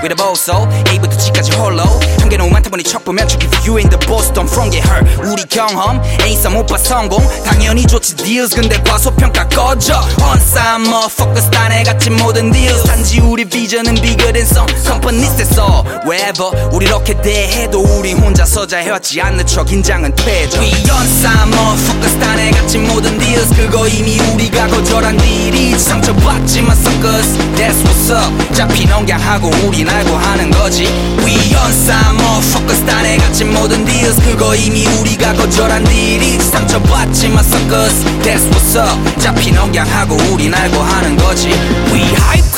[0.04, 1.82] With a bosso A부터 G까지 홀로
[2.20, 5.06] 한개 너무 많다 보니 척 보면 저기 you in the boss don't from get hurt.
[5.26, 7.26] 우리 경험 에이썸 오빠 성공.
[7.44, 8.56] 당연히 좋지 deals.
[8.56, 9.96] 근데 과소평가 꺼져.
[10.22, 15.84] On some motherfuckers 딴애 같이 모든 deals 단지 우리 비전은 bigger than some companies 됐어
[16.06, 21.54] wherever 우리 이렇게 대해도 우리 혼자서 잘 해왔지 않는 척 긴장은 퇴져 We on some
[21.54, 28.54] motherfuckers 딴애 같이 모든 deals 그거 이미 우리가 거절한 딜이 상처받지만 suckers That's what's up
[28.54, 30.84] 잡힌 온경하고 우린 알고 하는 거지
[31.20, 38.04] We on some motherfuckers 딴애 같이 모든 deals 그거 이미 우리가 거절한 딜이 상처받지만 suckers
[38.22, 41.50] That's what's up 잡힌 온경하고 우린 알고 하는 거지
[41.94, 42.50] We hype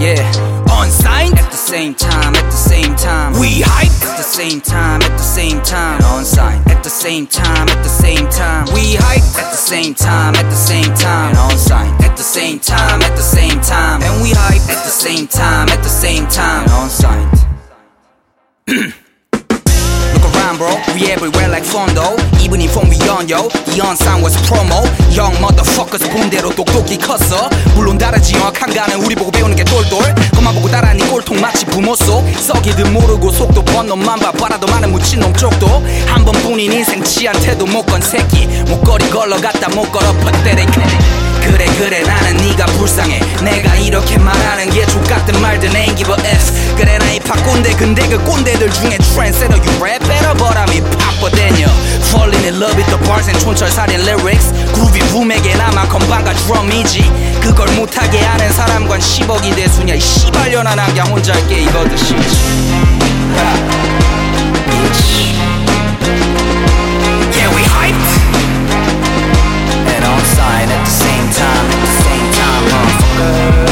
[0.00, 0.24] Yeah,
[0.72, 3.38] on sign at the same time, at the same time.
[3.38, 6.00] We hype at the same time, at the same time.
[6.04, 8.64] On sign at the same time, at the same time.
[8.72, 11.36] We hype at the same time, at the same time.
[11.36, 14.00] On sign at the same time, at the same time.
[14.00, 16.66] And we hype at the same time, at the same time.
[16.70, 17.28] On sign.
[20.50, 20.94] Around, bro.
[20.94, 22.18] We everywhere like Fondo.
[22.42, 24.82] Even if we on yo, the on was promo.
[25.14, 27.48] Young motherfuckers 본대로 똑똑히 컸어.
[27.74, 30.14] 물론 다르지 정확한 가는 우리 보고 배우는 게 똘똘.
[30.34, 32.26] 그만 보고 따라하니 꼴통 마치 부모 속.
[32.34, 34.32] 썩이듯 모르고 속도 번 놈만 봐.
[34.32, 35.66] 바라도 많은 묻힌 놈 쪽도.
[36.06, 38.46] 한 번뿐인 인생 지한테도 못 건 새끼.
[38.68, 40.66] 목걸이 걸러 갔다 못 걸어 펀때리
[41.40, 46.76] 그래 그래 나는 네가 불쌍해 내가 이렇게 말하는 게 족같든 말든 ain't give a F
[46.76, 51.10] 그래 나 힙합 꼰대 근데 그 꼰대들 중에 trendsetter you rap better but I'm 힙합
[51.32, 51.66] 되녀
[52.10, 57.68] Falling in love with the bars and 촌철살인 lyrics groovy boom에게 나만 건반과 drum이지 그걸
[57.76, 62.14] 못하게 하는 사람관 10억이 대수냐 이 씨발년아 난 그냥 혼자 할게 이거듯이
[64.92, 65.49] Yeah
[73.20, 73.70] motherfuckers.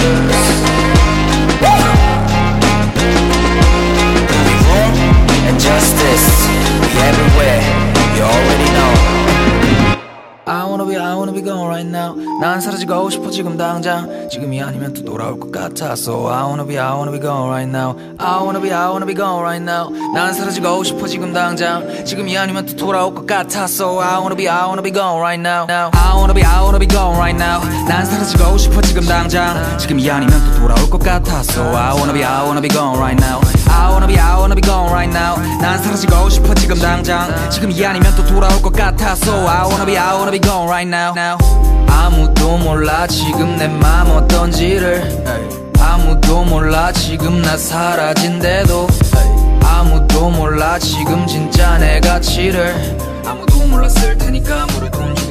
[10.98, 12.14] I wanna be, gone right now.
[12.40, 14.28] 난 사라지고 싶어 지금 당장.
[14.28, 16.28] 지금이 아니면 또 돌아올 것 같아서.
[16.28, 17.96] I wanna be, I wanna be gone right now.
[18.18, 19.90] I wanna be, I wanna be gone right now.
[20.14, 22.04] 난 사라지고 싶어 지금 당장.
[22.04, 24.00] 지금이 아니면 또 돌아올 것 같아서.
[24.00, 25.66] I wanna be, I wanna be gone right now.
[25.68, 27.62] I wanna be, I wanna be gone right now.
[27.86, 29.78] 난 사라지고 싶어 지금 당장.
[29.78, 31.62] 지금이 아니면 또 돌아올 것 같아서.
[31.76, 33.40] I wanna be, I wanna be gone right now.
[33.78, 35.36] I wanna be, I wanna be gone right now.
[35.60, 37.28] 난 사라지고 싶어 지금 당장.
[37.50, 39.32] 지금 이 아니면 또 돌아올 것 같아서.
[39.48, 41.14] I wanna be, I wanna be gone right now.
[41.88, 45.24] 아무도 몰라 지금 내 맘 어떤지를.
[45.80, 48.86] 아무도 몰라 지금 나 사라진대도.
[49.64, 52.98] 아무도 몰라 지금 진짜 내 가치를.
[53.24, 54.66] 아무도 몰랐을 테니까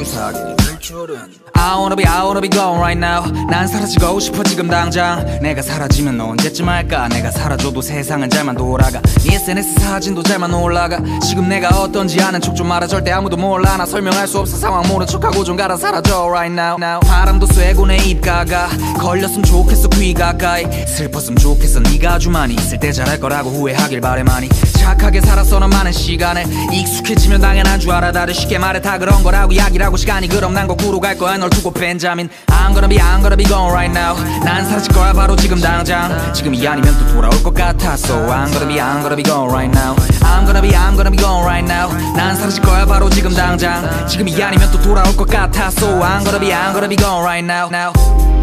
[0.06, 0.67] 사게 될 줄은.
[0.90, 3.22] I wanna be, I wanna be gone right now.
[3.50, 5.26] 난 사라지고 싶어 지금 당장.
[5.42, 7.10] 내가 사라지면 너 언제쯤 할까?
[7.10, 9.02] 내가 사라져도 세상은 잘만 돌아가.
[9.26, 10.98] 네 SNS 사진도 잘만 올라가.
[11.22, 12.88] 지금 내가 어떤지 아는 척 좀 말아.
[12.88, 13.76] 절대 아무도 몰라.
[13.76, 16.78] 나 설명할 수 없어 상황 모른 척하고 좀 가라 사라져 right now.
[16.80, 17.02] now.
[17.02, 20.64] 바람도 쐬고 내 입가가 걸렸으면 좋겠어 귀 가까이.
[20.88, 24.48] 슬펐으면 좋겠어 네가 아주 많이 있을 때 잘할 거라고 후회하길 바래 많이.
[24.78, 29.98] 착하게 살았어는 많은 시간에 익숙해지면 당연한 줄 알아 다들 쉽게 말해 다 그런 거라고 약이라고
[29.98, 33.46] 시간이 그럼 난거 꾸로 갈 거야 널 두고 벤자민 I'm gonna be I'm gonna be
[33.46, 38.16] gone right now 난 사라질 거야 바로 지금 당장 지금이 아니면 또 돌아올 것 같아서
[38.28, 41.18] I'm gonna be I'm gonna be gone right now I'm gonna be I'm gonna be
[41.18, 45.88] gone right now 난 사라질 거야 바로 지금 당장 지금이 아니면 또 돌아올 것 같아서
[46.00, 47.92] I'm gonna be I'm gonna be gone right now now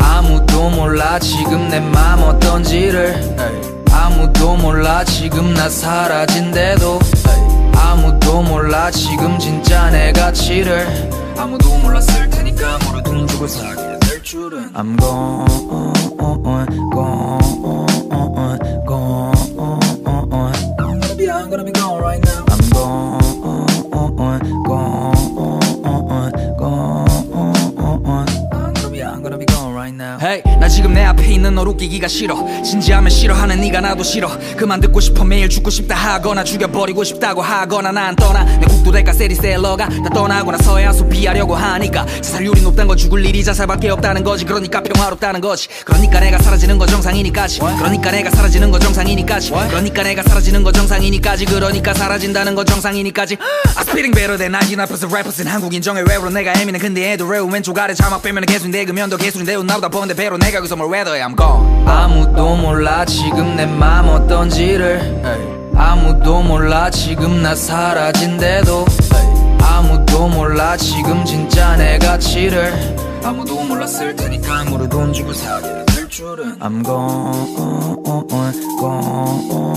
[0.00, 3.36] 아무도 몰라 지금 내 맘 어떤지를
[3.92, 6.98] 아무도 몰라 지금 나 사라진대도
[7.76, 14.70] 아무도 몰라 지금 진짜 내 가치를 아무도 몰랐을 테니까 뭐로 돈 주고 사게 될 줄은
[14.74, 15.46] I'm gone,
[16.16, 17.44] gone, gone, gone
[20.78, 25.14] I'm gonna be, I'm gonna be gone right now I'm gone, gone, gone,
[26.58, 31.30] gone I'm gonna be, I'm gonna be gone right now Hey 나 지금 내 앞에
[31.30, 32.42] 있는 널 웃기기가 싫어.
[32.62, 34.30] 진지하면 싫어하는 네가 나도 싫어.
[34.56, 35.22] 그만 듣고 싶어.
[35.22, 38.44] 매일 죽고 싶다 하거나 죽여버리고 싶다고 하거나 난 떠나.
[38.44, 42.06] 내 국도 대가 세리셀러가 다 떠나고 나서야 소비하려고 하니까.
[42.06, 44.46] 자살률이 높단 건 죽을 일이 자살밖에 없다는 거지.
[44.46, 45.68] 그러니까 평화롭다는 거지.
[45.84, 47.60] 그러니까 내가 사라지는 건 정상이니까지.
[47.60, 49.50] 그러니까 내가 사라지는 건 정상이니까지.
[49.50, 51.44] 그러니까 내가 사라지는 건 정상이니까지.
[51.44, 53.36] 그러니까 사라진다는 건 정상이니까지.
[53.76, 57.78] I spitting better than 99% rappers 한국인 정의 외로 내가 애미는 근데 애도 레우 왼쪽
[57.78, 61.84] 아래 자막 빼면 개수인데 그면도 개수인데 나보다 번데 배로 내가 그 선물 weather I'm gone.
[61.88, 65.22] 아무도 몰라 지금 내 맘 어떤지를.
[65.76, 68.84] 아무도 몰라 지금 나 사라진대도.
[69.62, 72.72] 아무도 몰라 지금 진짜 내 가치를.
[73.24, 76.58] 아무도 몰랐을 테니까 아무로 돈 주고 사게 될 줄은.
[76.60, 79.72] I'm gone, gone, gone,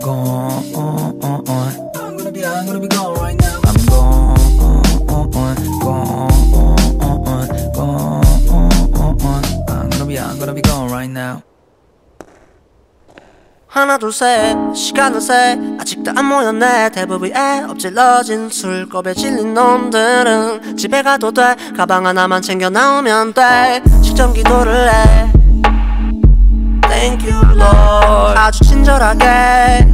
[0.00, 1.73] gone
[11.14, 11.42] now
[13.68, 15.58] 하나 둘 셋 시간은 새.
[15.80, 16.90] 아직도 안 모였네.
[16.90, 21.56] 대부분 위에 엎질러진 술겁에 질린 놈들은 집에 가도 돼.
[21.76, 23.82] 가방 하나만 챙겨 나오면 돼.
[24.00, 25.32] 직전 기도를 해.
[26.88, 28.38] Thank you Lord.
[28.38, 29.88] 아주 친절하게.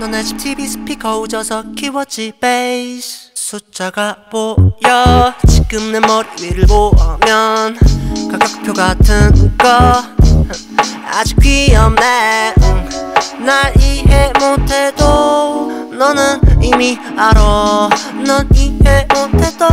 [0.00, 5.32] 너네 집 TV 스피커 우져서 키웠지 베이스 숫자가 보여.
[5.48, 7.78] 지금 내 머리 위를 보면
[8.28, 10.02] 가격표 같은 거.
[11.06, 13.46] 아직 귀엽네 응.
[13.46, 17.90] 날 이해 못해도 너는 이미 알아.
[18.26, 19.68] 넌 이해 못해도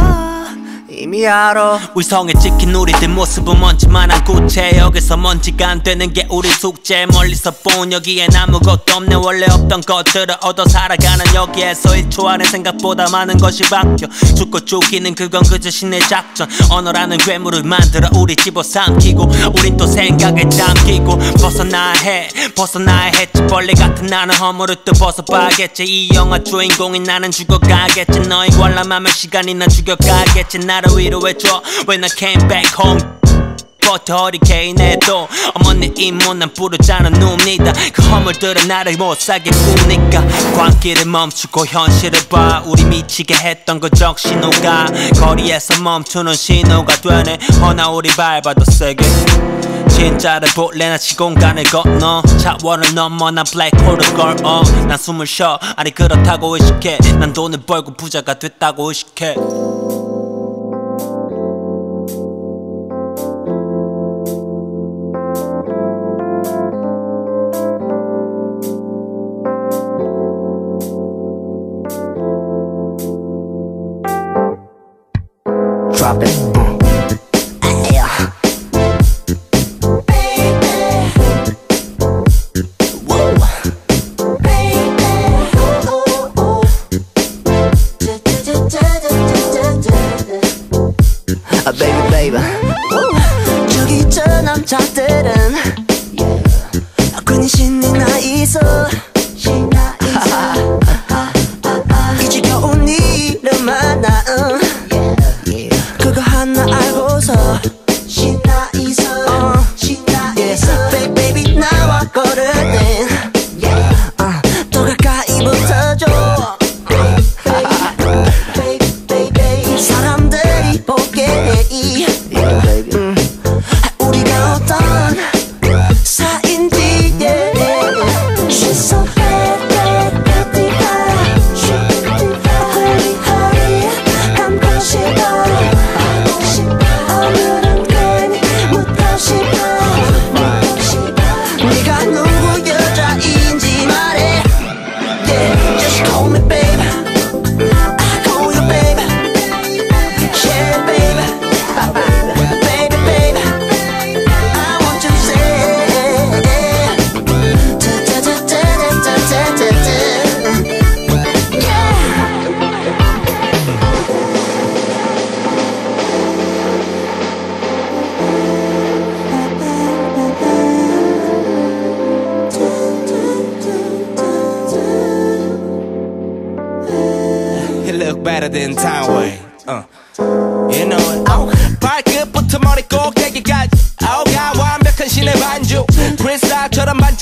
[1.02, 4.78] 이미 알아 위성에 찍힌 우리들 모습은 먼지만한 구체.
[4.78, 7.08] 여기서 먼지가 안 되는 게 우리 숙제.
[7.08, 9.16] 멀리서 본 여기엔 아무것도 없네.
[9.16, 14.08] 원래 없던 것들을 얻어 살아가는 여기에서 1초 안에 생각보다 많은 것이 바뀌어.
[14.38, 16.48] 죽고 죽이는 그건 그저 신의 작전.
[16.70, 21.18] 언어라는 괴물을 만들어 우리 집어삼키고 우린 또 생각에 잠기고.
[21.42, 25.84] 벗어나야 해 벗어나야 했지 벌레 같은 나는 허물을 또 벗어봐야겠지.
[25.84, 28.20] 이 영화 주인공인 나는 죽어가겠지.
[28.30, 30.60] 너희 관람하면 시간이나 죽여가겠지.
[30.60, 33.22] 나를 위로해줘 When I came back home
[33.82, 37.74] 버터 허리케인에도 어머니 입모난 부르자는 눕니다.
[37.92, 40.26] 그 허물들은 나를 못살게 꾸니까?
[40.56, 42.64] 광기를 멈추고 현실을 봐.
[42.66, 44.86] 우리 미치게 했던 그 적신호가
[45.20, 47.38] 거리에서 멈추는 신호가 되네.
[47.60, 49.04] 허나 우리 밟아도 세게.
[49.90, 50.88] 진짜를 볼래?
[50.90, 52.22] 나 시공간을 건너.
[52.38, 53.30] 차원을 넘어.
[53.32, 54.64] 난 블랙홀을 걸어.
[54.88, 55.60] 난 숨을 쉬어.
[55.76, 56.98] 아니 그렇다고 의식해.
[57.20, 59.36] 난 돈을 벌고 부자가 됐다고 의식해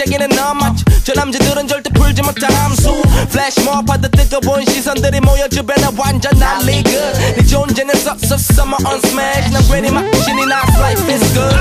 [0.10, 0.86] 크리스탈처럼 반짝이는 너 맞죠?
[1.03, 3.01] 저 남자들은 절대 풀지 못한 함수.
[3.30, 7.36] flash mob 하듯 뜨거운 시선들이 모여 주변에 완전 난리 good.
[7.38, 9.51] 네 존재는 썩썩 summer on smash.
[9.51, 11.55] 난 괜히 막 신이 나 life is good.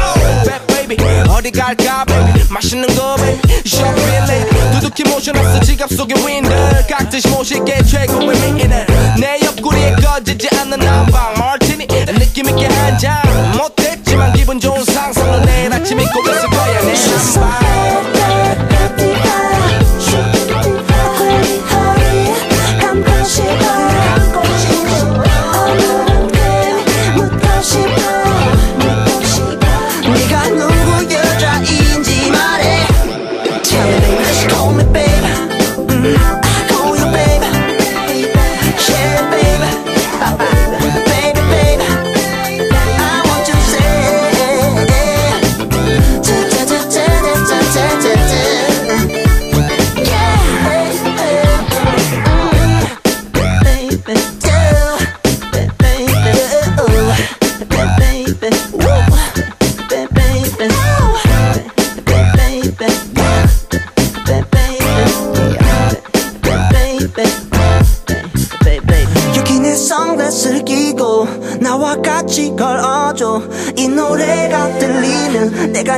[1.29, 8.53] 어디 갈까 baby 맛있는 거 baby 쇼핑 두둑히 모셔놨어 지갑 속에 위인들 깍듯이 모실게 최고의
[8.53, 8.87] 미인을
[9.21, 13.23] 내 옆구리에 꺼지지 않는 난방 마티니 느낌 있게 한잔
[13.57, 15.58] 못했지만 기분 좋은 상상은 내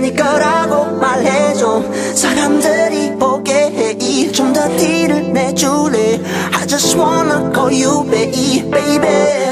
[0.00, 1.82] 네 거라고 말해줘
[2.14, 3.98] 사람들이 보게 해
[4.32, 6.18] 좀 더 티를 내줄래
[6.54, 9.06] I just wanna call you baby baby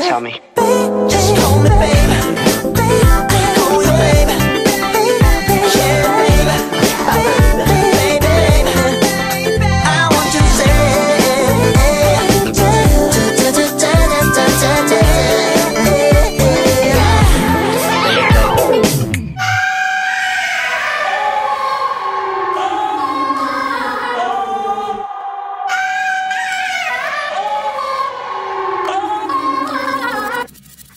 [0.08, 0.40] Tell me
[1.08, 1.97] Just call me baby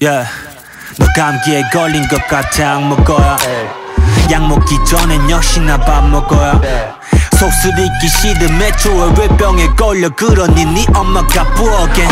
[0.02, 0.28] yeah.
[0.98, 3.38] 너 감기에 걸린 것 같아 약 먹어야
[4.32, 6.60] 약 먹기 전엔 역시나 밥 먹어야
[7.38, 10.10] 속쓰리기 싫은 메트로 외병에 걸려?
[10.10, 12.08] 그러니 네 엄마가 부엌에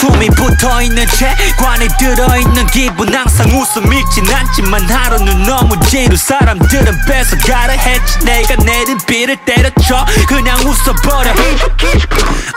[0.00, 7.72] 숨이 붙어있는 채 관에 들어있는 기분 항상 웃음 잃진 않지만 하루는 너무 지루 사람들은 뺏어가려
[7.74, 11.32] 했지 내가 내린 비를 때려쳐 그냥 웃어버려.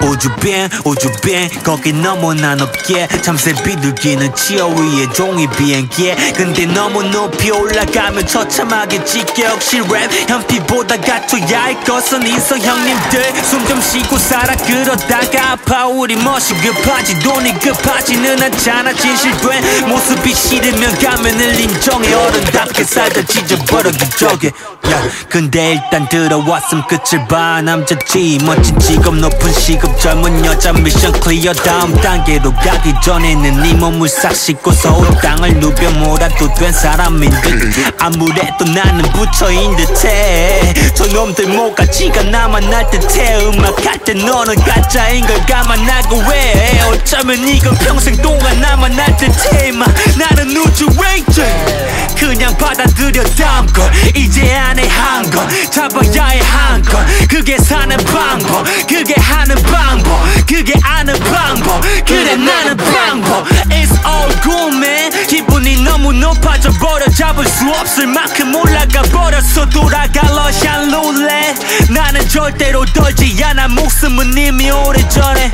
[0.01, 3.07] 우주빈 우주빈 거기 너무나 높게.
[3.21, 6.15] 참새 비둘기는 치어 위에 종이 비행기에.
[6.35, 9.45] 근데 너무 높이 올라가면 처참하게 지겨.
[9.45, 13.33] 역시 랩 현피보다 갖춰야 할 것은 인성 형님들.
[13.43, 14.55] 숨 좀 쉬고 살아.
[14.55, 15.85] 그러다가 아파.
[15.85, 18.91] 우리 멋이 급하지 돈이 급하지는 않잖아.
[18.91, 22.11] 진실된 모습이 싫으면 가면을 인정해.
[22.13, 27.61] 어른답게 살다 찢어버려 기적에 야 근데 일단 들어왔음 끝을 봐.
[27.61, 30.73] 남자지 멋진 직업 높은 시급 젊은 여자.
[30.73, 36.73] mission clear 다음 단계로 가기 전에는 네 몸을 싹 씻고서 온 땅을 누벼 몰아도 된
[36.73, 40.73] 사람인 듯 아무래도 나는 부처인 듯해.
[40.95, 43.45] 저놈들 뭐가 지가 나만 날 듯해.
[43.45, 49.73] 음악할 때 너는 가짜인 걸 감안하고 왜 어 쩌면 이건 평생 동안 나만 날 듯해
[49.73, 49.85] 마.
[50.17, 57.97] 나는 우주행제 그냥 받아들여 다음 걸 이제 안해 한건 잡아야 해 한 건 그게 사는
[57.97, 58.63] 방법.
[58.87, 60.21] 그게 하는 방법.
[60.47, 61.81] 그게 아는 방법.
[62.05, 63.45] 그래 나는 방법.
[63.69, 65.11] It's all good man.
[65.27, 67.05] 기분이 너무 높아져 버려.
[67.09, 69.65] 잡을 수 없을 만큼 올라가 버렸어.
[69.69, 71.57] 돌아가 러시안 룰렛.
[71.89, 73.67] 나는 절대로 떨지 않아.
[73.67, 75.51] 목숨은 이미 오래전에.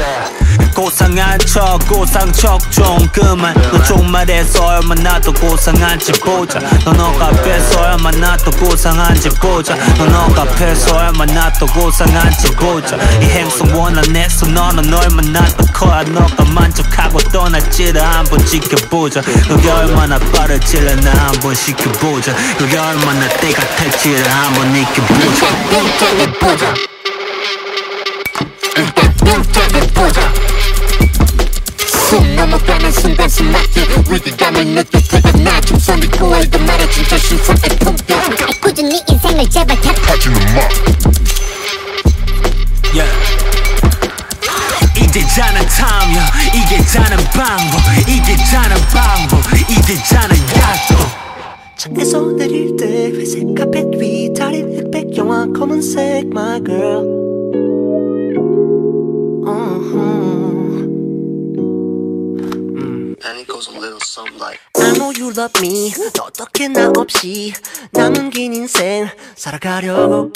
[0.75, 3.55] 고상한 척 고 상척 좀 그만.
[3.71, 6.59] 너 종말에서 얼마나 더 고상한지 보자.
[6.83, 9.73] 너 너가 앞에서 얼마나 더 고상한지 보자.
[9.97, 12.97] 너 너가 앞에서 얼마나 더 고상한지 보자.
[13.21, 19.21] 이 행성 원한에서 너는 얼마나 더 커야 너가 만족하고 떠날지를 한번 지켜보자.
[19.47, 22.33] 너가 얼마나 빠를지를 나 한번 시켜보자.
[22.59, 25.45] 너가 얼마나 때가 탈지를 한번 익혀보자
[32.15, 39.01] 숨 넘어가는 순간 숨막히 위기감을 느낄 때가 나 총선이 코에도 말해준 저 신선의 품격 꾸준히
[39.09, 40.61] 인생을 제발 탓하지는 마.
[44.95, 50.97] 이게 자는 타임이야 이게 자는 방법 이게 자는 방법 이게 자는 약속
[51.75, 57.25] 창에서 내릴 때 회색 카펫 위 달인 흑백 영화 검은색 my girl
[59.47, 60.44] And
[63.55, 65.93] goes a little something like I know you love me.
[66.13, 67.53] 너 어떻게 나 없이
[67.91, 70.33] 남은 긴 인생 살아가려고.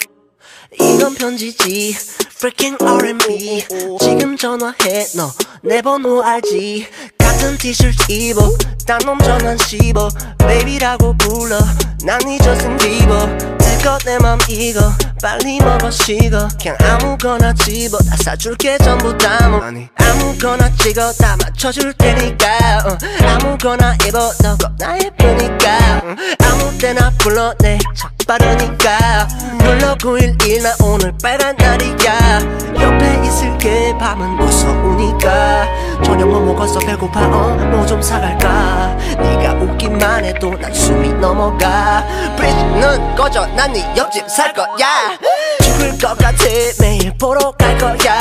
[0.80, 1.94] 이건 편지지.
[2.38, 3.64] Freaking R&B.
[4.00, 5.04] 지금 전화해.
[5.16, 5.30] 너
[5.62, 6.86] 내 번호 알지?
[7.18, 8.56] 같은 티셔츠 입어.
[8.86, 10.08] 딴놈 전환 씹어.
[10.38, 11.58] 베이비라고 불러
[12.04, 13.26] 난네 저승 비버
[13.58, 14.80] 들것 내 맘 이거
[15.22, 19.60] 빨리 먹어 식어 그냥 아무거나 집어 다 사줄게 전부 다뭐.
[19.96, 22.48] 아무거나 찍어 다 맞춰줄 테니까
[22.86, 22.98] 어.
[23.28, 26.16] 아무거나 입어 너가 나 예쁘니까 응.
[26.42, 27.78] 아무 때나 불러내.
[27.94, 29.28] 척 빠르니까.
[29.62, 32.40] 놀러 911 나 오늘 빨간 날이야.
[32.80, 35.68] 옆에 있을게 밤은 무서우니까.
[36.02, 38.96] 저녁 뭐 먹었어 배고파 어뭐 좀 사갈까.
[39.18, 41.89] 네가 웃기만 해도 난 숨이 넘어가
[42.36, 43.46] 브리즈는 꺼져.
[43.56, 45.16] 난 네 옆집 살 거야.
[45.62, 46.44] 죽을 것 같아.
[46.80, 48.18] 매일 보러 갈 거야.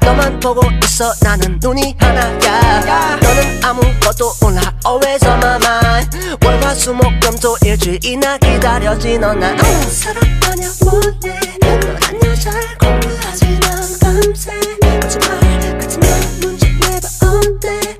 [0.00, 1.12] 너만 보고 있어.
[1.22, 3.16] 나는 눈이 하나야.
[3.16, 4.60] 너는 아무것도 몰라.
[4.86, 6.36] Always on my mind.
[6.44, 9.18] 월화수목금토 일주일이나 기다려지.
[9.18, 9.56] 넌난
[9.90, 14.52] 사랑하냐 원해 너란 여자를 공부하지 난 밤새
[15.00, 17.08] 거짓말 같으면 문제 내봐.
[17.22, 17.96] 어때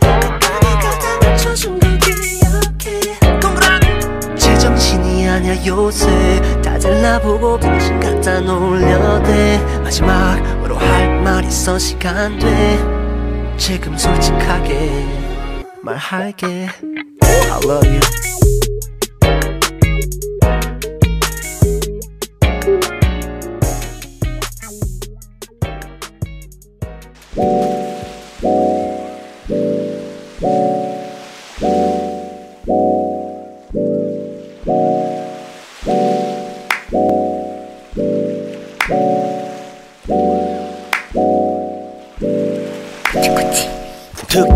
[5.43, 6.07] 아냐 요새.
[6.63, 12.79] 다들 나보고 병신 갖다 놀려대 마지막으로 할 말 있어 시간 돼.
[13.57, 15.05] 지금 솔직하게
[15.83, 16.69] 말할게.
[17.23, 18.01] I love you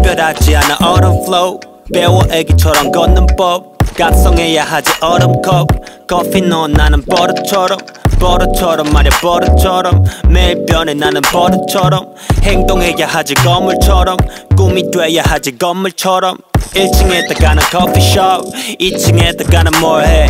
[0.07, 0.76] 특별하지 않아.
[0.80, 1.59] 얼음 flow.
[1.92, 3.76] 배워 애기처럼 걷는 법.
[3.96, 5.66] 각성해야 하지 얼음컵.
[6.07, 7.76] 커피 넣어 나는 버릇처럼.
[8.20, 10.04] 버릇처럼 말야 버릇처럼.
[10.28, 12.14] 매일 변해 나는 버릇처럼.
[12.42, 14.16] 행동해야 하지 건물처럼.
[14.57, 16.38] 꿈이 돼야 하지 건물처럼.
[16.74, 18.44] 1층에 가는 커피숍
[18.78, 20.28] 2층에 가는 뭘해?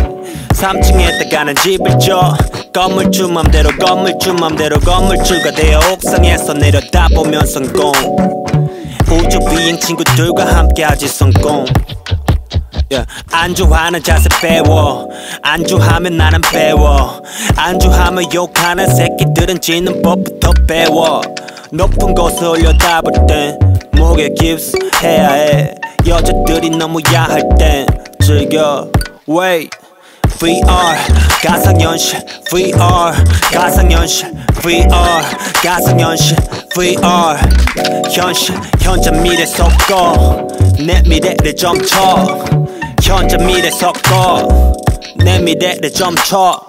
[0.53, 2.35] 3층에 가는 집을 줘.
[2.73, 4.79] 건물주 맘대로 건물주 맘대로.
[4.79, 7.91] 건물주가 되어 옥상에서 내려다보면 성공
[9.09, 11.65] 우주 비행 친구들과 함께하지 성공.
[12.89, 13.05] Yeah.
[13.31, 15.09] 안주하는 자세 배워.
[15.41, 17.21] 안주하면 나는 배워.
[17.55, 21.21] 안주하면 욕하는 새끼들은 지는 법부터 배워.
[21.71, 23.59] 높은 곳에 올려다볼 땐
[23.93, 25.75] 목에 깁스 해야 해.
[26.05, 27.85] 여자들이 너무 야할 땐
[28.21, 28.89] 즐겨.
[29.29, 29.69] Wait
[30.39, 30.95] VR
[31.41, 32.19] 가상현 실
[32.51, 33.13] VR
[33.51, 34.31] 가상현 실
[34.61, 35.23] VR
[35.63, 36.37] 가상현 실
[36.75, 37.37] VR
[38.11, 40.47] 현실 현재 미래 섞어.
[40.79, 42.45] 내 미래를 점쳐.
[43.01, 44.73] 현재 미래 섞어.
[45.15, 46.61] 내 미래를 점쳐.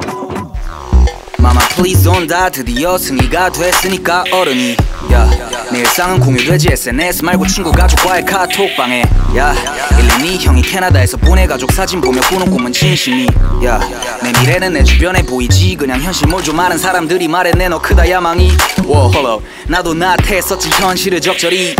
[1.38, 4.76] 마마 please 온다 드디어 승리가 됐으니까 어른이
[5.12, 5.30] 야,
[5.72, 9.02] 내 일상은 공유되지 SNS 말고 친구 가족과의 카톡방에.
[9.36, 9.54] 야,
[9.90, 13.26] 112 형이 캐나다에서 보내 가족 사진 보며 꾸는 꿈은 진심이.
[13.64, 13.80] 야,
[14.22, 15.76] 내 미래는 내 주변에 보이지.
[15.76, 18.50] 그냥 현실 모조 많은 사람들이 말해 너 크다 야망이.
[18.86, 21.74] 워 홀로 나도 나태했었지 현실을 적절히.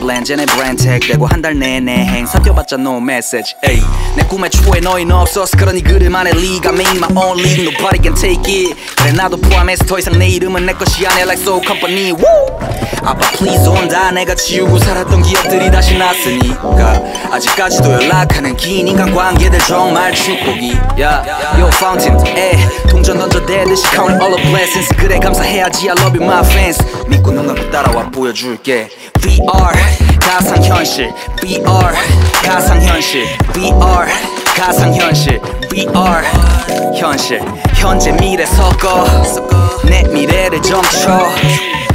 [0.00, 3.82] 블렌 쟤네 브랜드 택되고 한 달 내내 행 삭혀봤자 no message 에이
[4.16, 8.14] 내 꿈의 추후에 너희는 없었어 그러니 그들만의 league I made my own league nobody can
[8.14, 8.74] take it.
[8.96, 11.22] 그래 나도 포함해서 더 이상 내 이름은 내 것이 아니야.
[11.24, 12.51] Like soul company Woo!
[13.04, 14.10] 아빠 please 온다.
[14.12, 17.02] 내가 지우고 살았던 기억들이 다시 났으니까.
[17.32, 20.76] 아직까지도 연락하는 긴 인간 관계들 정말 축복이.
[21.00, 21.24] 야
[21.58, 22.52] Yo fountain 에
[22.88, 24.94] 동전 던져대듯이 count all the blessings.
[24.96, 25.88] 그래 감사해야지.
[25.90, 26.78] I love you my fans.
[27.08, 28.88] 믿고 눈 감고 따라와 보여줄게.
[29.20, 29.72] VR
[30.20, 31.12] 가상현실.
[31.40, 31.92] VR
[32.44, 33.26] 가상현실.
[33.52, 34.06] VR
[34.56, 35.40] 가상현실.
[35.70, 36.22] VR
[36.96, 37.40] 현실.
[37.74, 39.04] 현재 미래 섞어.
[39.84, 41.28] 내 미래를 점쳐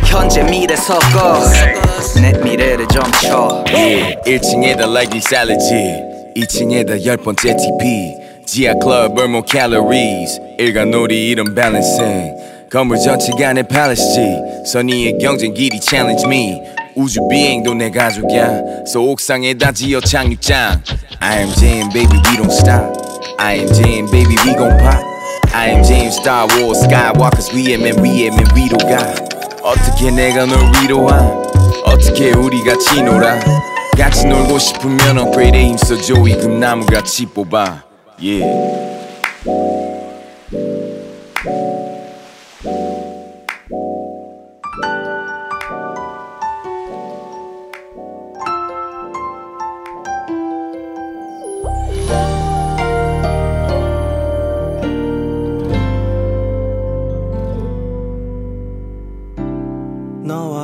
[0.08, 1.42] 현재 미래 섞어
[2.22, 6.02] 내 미래를 점쳐 yeah, 1층에다 like 샐러지
[6.38, 12.36] 2층에다 열 번째 TP 지하 클럽 burn more calories 일간 놀이 이런 밸런싱
[12.72, 16.62] 건물 전체가 내 팔레스지 선의의 경쟁 길이 challenge me
[16.96, 20.82] 우주 비행도 내 가족이야 so 옥상에다 지어 착륙장
[21.20, 22.96] I am Jam baby we don't stop
[23.38, 25.04] I am Jam baby we gon' pop
[25.54, 29.37] I am James Star Wars Skywalkers 위에 맨 위에 맨 위로 가
[29.68, 31.44] 어떻게 내가 널 위로함?
[31.84, 33.38] 어떻게 우리 같이 놀아?
[33.98, 37.84] 같이 놀고 싶으면 업그레이드에 힘써 조이 금나무 같이 뽑아.
[38.18, 38.98] Yeah.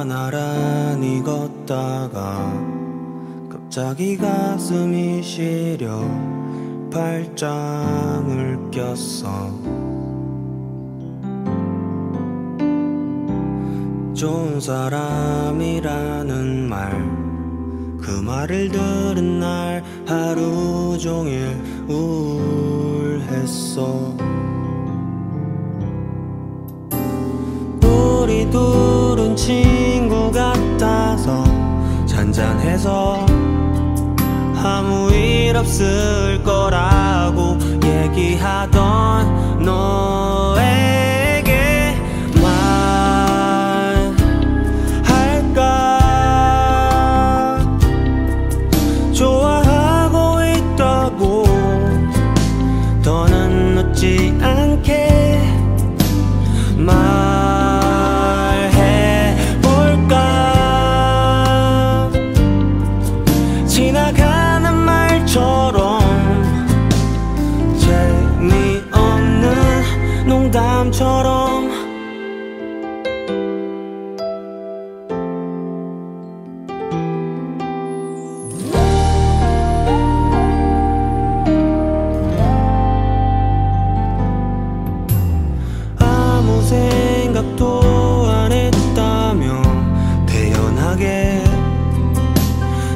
[0.03, 2.53] 나란히 걷다가
[3.69, 6.01] 자기 가슴이 시려
[6.91, 9.51] 발장을 꼈어.
[14.13, 15.49] 좋은 사람이라는
[16.69, 17.33] 말
[18.03, 23.53] 그 말을 들은 날 하루 종일 우울했어
[28.53, 31.43] 둘은 친구 같아서
[32.05, 33.25] 잔잔해서
[34.55, 41.12] 아무 일 없을 거라고 얘기하던 너에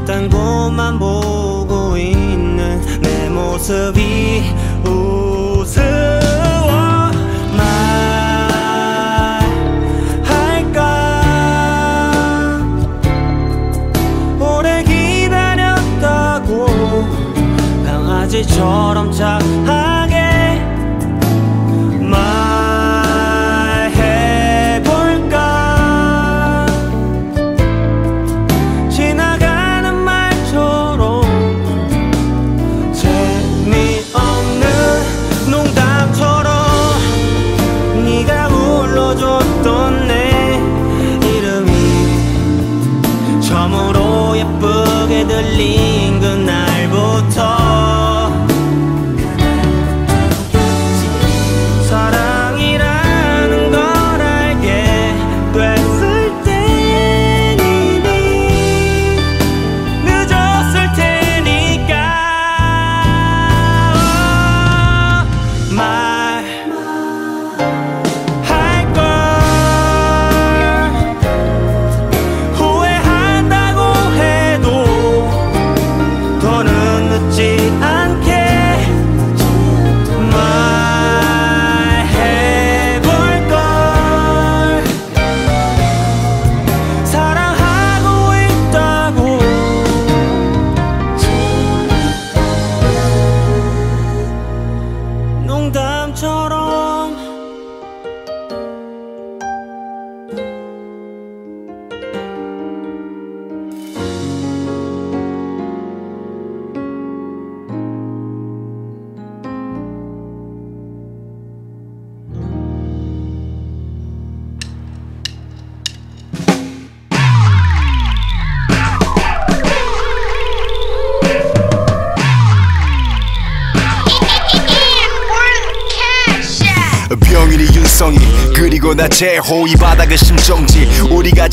[0.08, 4.42] 딴 곳만 보고 있는 내 모습이
[4.86, 5.82] 우스워
[10.72, 10.80] 말할까?
[14.40, 16.68] 오래 기다렸다고
[17.86, 19.47] 강아지처럼 착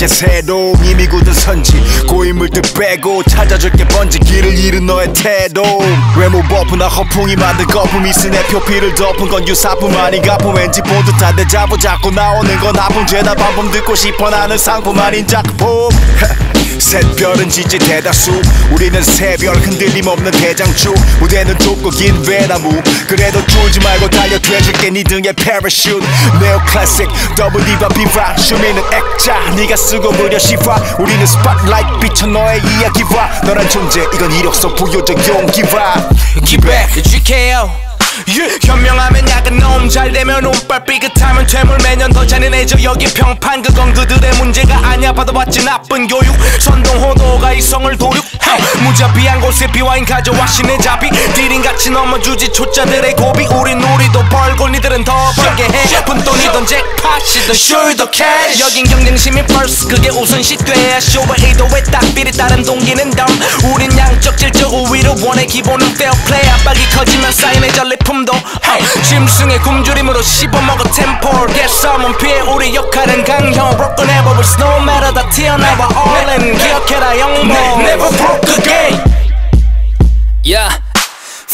[0.04, 1.72] 우리가 제새로 이미 굳은 선지.
[2.06, 5.62] 고인물들 빼고 찾아줄게 번지 길을 잃은 너의 태도.
[6.18, 10.54] 외모 버프나 허풍이 만든 거품 이스내 표피를 덮은 건 유사품 아닌 가품.
[10.54, 13.06] 왠지 본 듯한 데 자부 자꾸 나오는 건 아픔.
[13.06, 15.88] 죄다 반품 듣고 싶어 나는 상품 아닌 작품
[16.78, 18.40] 샛별은 지지 대다수.
[18.70, 20.94] 우리는 새별 흔들림 없는 대장주.
[21.20, 22.82] 무대는 좁고 긴 외나무.
[23.06, 26.04] 그래도 줄지 말고 달려 돼줄게 네 등에 패러슈트
[26.40, 28.36] 네오 클래식 더블 디바 비바.
[28.36, 29.38] 슈미는 액자.
[29.56, 33.40] 네가 쓰고 무려 시화 우리는 스팟라이트 비춰 너의 이야기와.
[33.44, 36.08] 너란 존재 이건 이력서 부여적 용기와.
[36.44, 36.90] 기백.
[37.04, 37.83] GKO
[38.28, 41.78] 예, 현명하면 약은 놈 잘되면 운빨 삐끗하면 퇴물.
[41.82, 45.12] 매년 더 잔인해져 여기 평판 그건 그들의 문제가 아니야.
[45.12, 46.34] 받아봤지 나쁜 교육.
[46.60, 48.24] 선동 호도가 이성을 도륙.
[48.46, 51.10] 헤, 무자비한 곳에 비와인 가져와 신의 자비.
[51.34, 53.46] 디링같이 넘어주지 초짜들의 고비.
[53.46, 56.04] 우린 우리도 벌고 니들은 더 벌게 해.
[56.04, 59.88] 분돈이던 잭팟이던 숄더 캐시 여긴 경쟁심이 first.
[59.88, 63.44] 그게 우선시 돼야 쇼와 의도에 딱 비리 다른 동기는 dumb.
[63.74, 66.48] 우린 양적 질적 우위를 원해 기본은 play.
[66.54, 68.32] 압박이 커지면 쌓이는 전리 품 품도
[68.64, 74.76] hey, 짐승의 굶주림으로 씹어먹어 템포를 Get someone 피해 우리 역할은 강형 Broken ever with no
[74.82, 79.02] matter 다 튀어나와 all in 기억해라 영웅 Never broke again
[80.44, 80.83] Yeah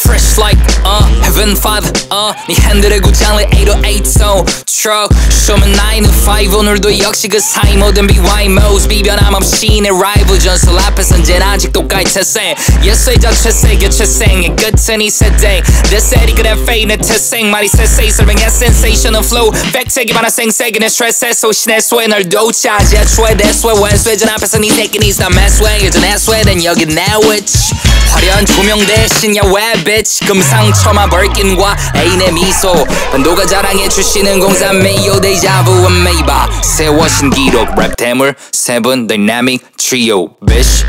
[0.03, 2.33] Fresh like uh Heaven Father uh.
[2.47, 5.13] 네 핸들의 구장을 808 so Truck.
[5.29, 8.87] 쇼면 9 to 5 오늘도 역시 그 사이 모든 BY modes.
[8.87, 15.61] 비변함 없이 내 라이브 전설 앞에선 쟨 아직도 깔채세 예수의 자체세 교체생의 끝은 이 세대.
[15.91, 17.51] 내 세리 그래 페이 내 태생.
[17.51, 18.45] 말이 세세 설명해.
[18.45, 19.51] Sensational flow.
[19.71, 22.97] 팩트기 많아 생세기 내 스트레스에 소신의 수에 널 도차지.
[22.97, 27.05] 애초에 대수에 왼수에 전 앞에서 네 새끼 니's not mess way 예전에 스웨덴 여기 내
[27.23, 27.75] witch.
[28.11, 32.73] 화려한 조명 대신 야외 bitch 금상첨화 벌킨과 애인의 미소.
[33.11, 36.61] 반도가 자랑해 주시는 공산 메이오 데이자부 메이바.
[36.61, 40.29] 세워 신 기록 랩 대물 세븐 다이나믹 트리오.
[40.47, 40.85] Bitch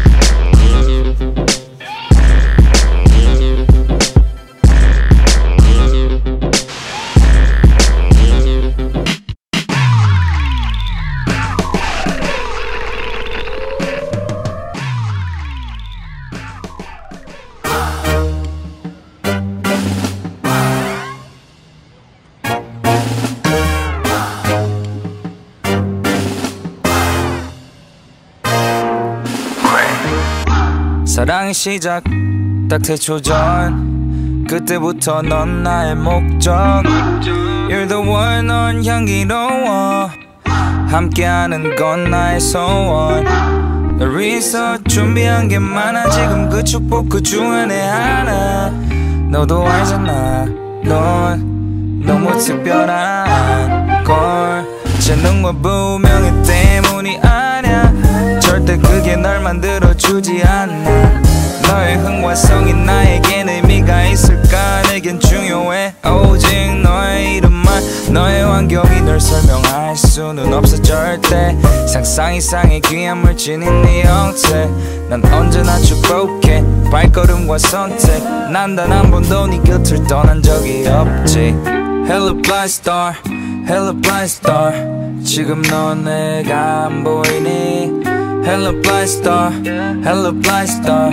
[31.22, 32.02] 사랑의 시작.
[32.68, 34.44] 딱 태초 전.
[34.48, 36.52] 그때부터 넌 나의 목적.
[36.82, 40.10] You're the one 넌 향기로워.
[40.88, 43.24] 함께하는 건 나의 소원.
[43.98, 46.10] 널 위해서 준비한 게 많아.
[46.10, 48.70] 지금 그 축복 그 중에 내 하나.
[49.30, 50.46] 너도 알잖아.
[50.82, 54.66] 넌 너무 특별한 걸.
[54.98, 56.11] 재능과 아니야
[58.52, 61.22] 절대 그게 널 만들어주지 않아.
[61.66, 64.82] 너의 흥화성이 나에겐 의미가 있을까?
[64.90, 65.94] 내겐 중요해.
[66.04, 71.56] 오직 너의 이름만 너의 환경이 널 설명할 수는 없어 절대.
[71.90, 74.68] 상상 이상의 귀한 물질인 네 형태.
[75.08, 76.62] 난 언제나 축복해.
[76.90, 78.22] 발걸음과 선택.
[78.52, 81.56] 난 단 한 번도 네 곁을 떠난 적이 없지.
[82.04, 83.14] Hello blind star
[83.66, 84.74] Hello blind star.
[85.24, 88.11] 지금 넌 내가 안 보이니
[88.44, 89.52] Hello blind star
[90.04, 91.12] Hello blind star.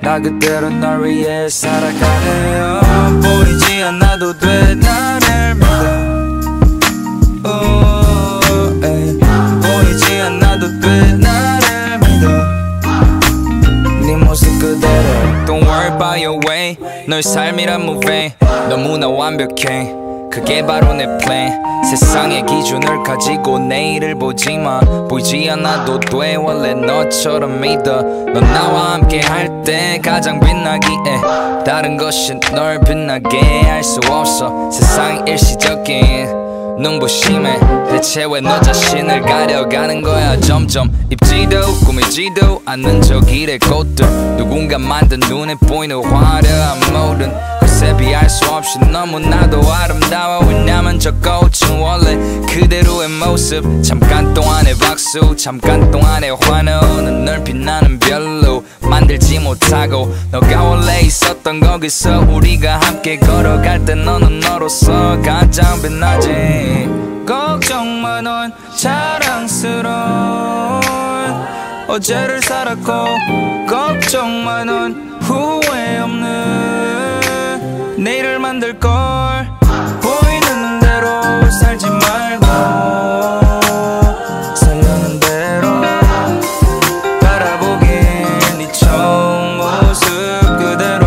[0.00, 2.80] 나 그대로 널 위해 살아가네요
[3.22, 5.68] 보이지 않아도 돼 나를 믿어.
[7.44, 7.50] 오,
[8.84, 9.18] 에이.
[9.62, 12.26] 보이지 않아도 돼 나를 믿어.
[14.06, 15.44] 네 모습 그대로.
[15.46, 16.76] Don't worry about your way.
[17.06, 18.32] 너의 삶이란 movie
[18.68, 19.92] 너무나 완벽해
[20.30, 21.52] 그게 바로 내 plan.
[21.84, 28.02] 세상의 기준을 가지고 내일을 보지만 보이지 않아도 돼 원래 너처럼 믿어.
[28.02, 30.98] 넌 나와 함께 할 때 가장 빛나기에
[31.66, 34.70] 다른 것이 널 빛나게 할 수 없어.
[34.70, 37.58] 세상이 일시적인 눈부심에
[37.90, 40.38] 대체 왜 너 자신을 가려가는 거야?
[40.40, 44.06] 점점 입지도 꾸미지도 않는 저 길의 꽃들.
[44.36, 47.32] 누군가 만든 눈에 보이는 화려한 모든
[47.80, 50.44] 것에 비할 수 없이 너무나도 아름다워.
[50.46, 52.14] 왜냐면 저 꽃은 원래
[52.46, 53.82] 그대로의 모습.
[53.82, 60.14] 잠깐 동안의 박수 잠깐 동안의 환호는 널 빛나는 별로 만들지 못하고.
[60.30, 66.86] 너가 원래 있었던 거기서 우리가 함께 걸어갈 때 너는 너로서 가장 빛나지.
[67.26, 69.90] 걱정 마넌 자랑스러운
[71.88, 72.92] 어제를 살았고.
[73.66, 76.89] 걱정 마넌 후회 없는
[78.00, 78.90] 내일을 만들걸.
[80.00, 82.46] 보이는 대로 살지 말고.
[84.56, 85.80] 살려는 대로
[87.20, 87.88] 바라보긴
[88.58, 90.08] 네 처음 모습
[90.58, 91.06] 그대로.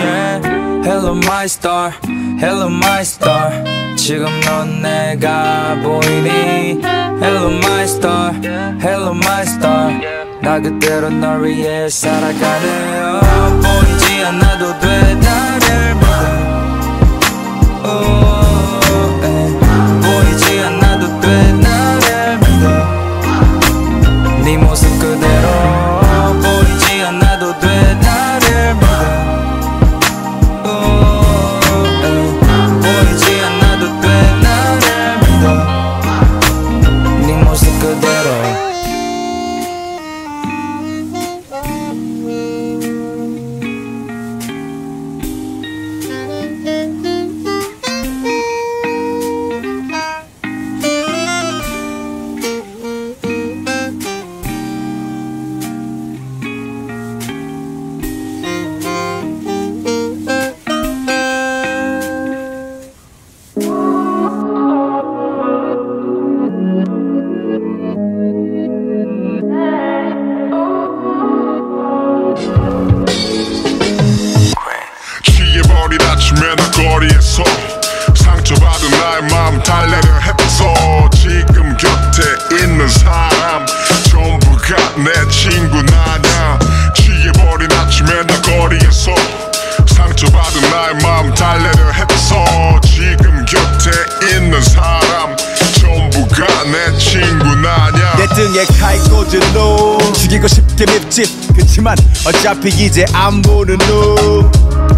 [0.00, 0.48] Yeah.
[0.88, 1.92] Hello my star.
[2.40, 3.62] Hello my star.
[3.96, 6.80] 지금 넌 내가 보이니?
[7.20, 8.32] Hello my star.
[8.80, 10.00] Hello my star.
[10.42, 13.20] 나 그대로 널 위해 살아가네요
[13.62, 15.20] 보이지 않아도 돼
[101.20, 101.54] 밉집.
[101.54, 101.96] 그치만
[102.26, 104.50] 어차피 이제 안 보는 놈.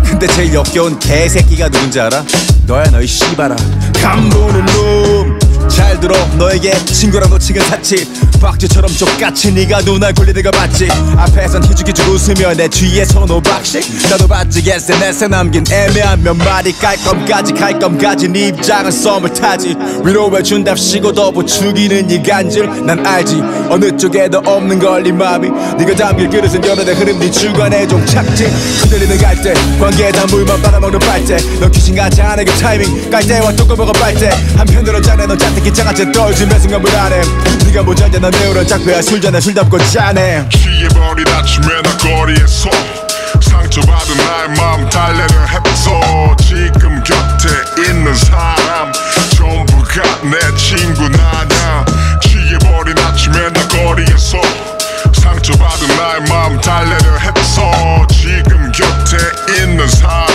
[0.04, 2.24] 근데 제일 역겨운 개새끼가 누군지 알아?
[2.66, 3.56] 너야 너희 씨발아.
[4.00, 6.16] 간 보는 놈잘 들어.
[6.36, 8.08] 너에게 친구랑 놓치긴 사치
[8.47, 10.88] 박쥐처럼 족같이 네가 눈알 굴리는 거 봤지?
[11.16, 14.11] 앞에선 희죽희죽 웃으며 내 뒤에선 오박식.
[14.11, 19.76] 나도 봤지 SNS에 남긴 애매한 몇 마디 깔끔까지 갈끔까지 네 입장은 썸을 타지.
[20.05, 22.84] 위로해준답시고 더 부추기는 이 간질.
[22.84, 23.40] 난 알지
[23.70, 25.49] 어느 쪽에도 없는 걸네 맘이.
[25.78, 28.45] 네가 담길 그릇은 여러 대 흐름 네 주관에 좀 착지.
[28.80, 31.36] 흔들리는 갈대 관계에다 물만 빨아먹는 빨대.
[31.61, 33.09] 너 귀신같이 안해 그 타이밍.
[33.09, 37.20] 깔대와 뚜껑먹어 빨대 한편으로 짜내 너 잔뜩 기차같이 떨어지면 순간 불안해
[37.66, 40.48] 네가 모자냐 난 매우런 짝배야 술 잔에 술 담고 짜네.
[40.50, 42.70] 취해버린 아침에 나 거리에서
[43.40, 47.48] 상처받은 나의 마음 달래려 했어 지금 곁에
[47.88, 48.92] 있는 사람
[49.36, 51.84] 전부가 내 친구 나냐.
[52.22, 54.38] 취해버린 아침에 나 거리에서
[55.20, 60.31] 상처받은 나의 마음 달래려 했어 지금 곁에 있는 사람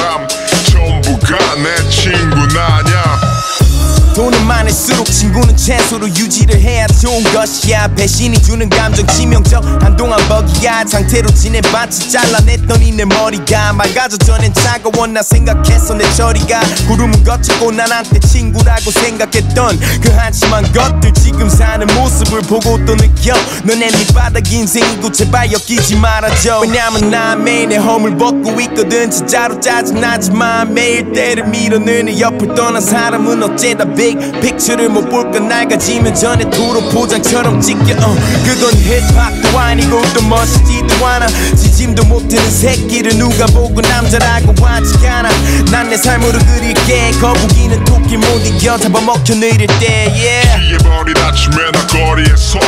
[4.68, 7.88] 많을수록 친구는 최소로 유지를 해야 좋은 것이야.
[7.96, 10.84] 배신이 주는 감정 치명적 한동안 버기야.
[10.86, 15.08] 상태로 지내봤지 잘라냈더니 내 머리가 맑아져 전엔 차가워.
[15.08, 16.62] 나 생각했어 내 처리가.
[16.88, 21.14] 구름은 거쳤고 난 한때 친구라고 생각했던 그 한심한 것들.
[21.14, 23.36] 지금 사는 모습을 보고 또 느껴.
[23.64, 26.60] 너네 밑바닥 인생이고 제발 엮이지 말아줘.
[26.62, 29.10] 왜냐면 난 매일 내 허물 벗고 있거든.
[29.10, 35.40] 진짜로 짜증나지만 매일 때를 밀어내는 옆을 떠난 사람은 어째다 빅픽 처를 못 볼까?
[35.40, 37.94] 낡아지면 전에 도로 포장처럼 찍혀.
[38.04, 41.28] 어, 그건 힙합도 아니고 또 멋있지도 않아.
[41.56, 45.30] 지짐도 못하는 새끼를 누가 보고 남자라고 하지 않아.
[45.72, 47.12] 난 내 삶으로 그릴게.
[47.22, 50.60] 거북이는 토끼 못 이겨 잡아먹혀 느릴 때 yeah.
[50.68, 52.60] 취해버린 아침에 나 거리에서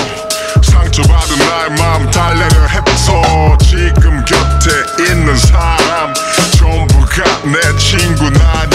[0.63, 3.57] 상처받은 나의 마음 달래려 했어.
[3.61, 6.13] 지금 곁에 있는 사람
[6.57, 8.65] 전부가 내 친구 나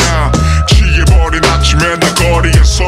[2.45, 2.87] 거리에서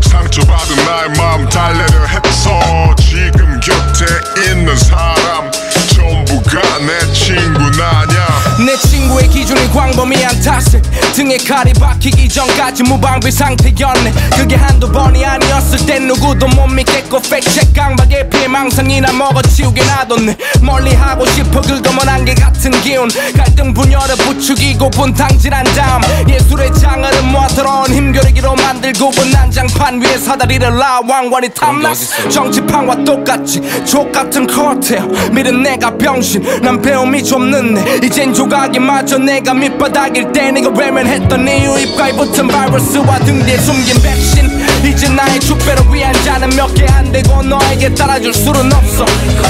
[0.00, 2.94] 상처받은 나의 마음 달래려 했어.
[3.00, 4.04] 지금 곁에
[4.50, 5.50] 있는 사람
[5.94, 10.80] 전부가 내 친구 나냐 내 친구의 기준이 광범위한 탓을
[11.12, 14.10] 등에 칼이 박히기 전까지 무방비 상태였네.
[14.34, 20.36] 그게 한두 번이 아니었을 땐 누구도 못 믿겠고 팩책 강박에 피해 망상이나 먹어치우게 놔뒀네.
[20.62, 23.08] 멀리하고 싶어 그거만 안개 같은 기운.
[23.36, 30.74] 갈등 분열을 부추기고 분탕질한 다음 예술의 장을 모아 더러운 힘겨루기로 만들고 본 난장판 위에 사다리를
[30.74, 31.00] 놔.
[31.06, 32.30] 왕관이 탐났어.
[32.30, 36.62] 정치판과 똑같이 족같은 커트요 밀은 내가 병신.
[36.62, 38.00] 난 배움이 좀 늦네.
[38.02, 44.00] 이젠 조각이 맞아 내가 밑바닥일 때 내가 외면했던 이유 입가에 붙은 바이러스와 등 뒤에 숨긴
[44.00, 44.46] 백신.
[44.86, 49.04] 이제 나의 축배를 위한 자는 몇 개 안 되고 너에게 따라줄 수는 없어.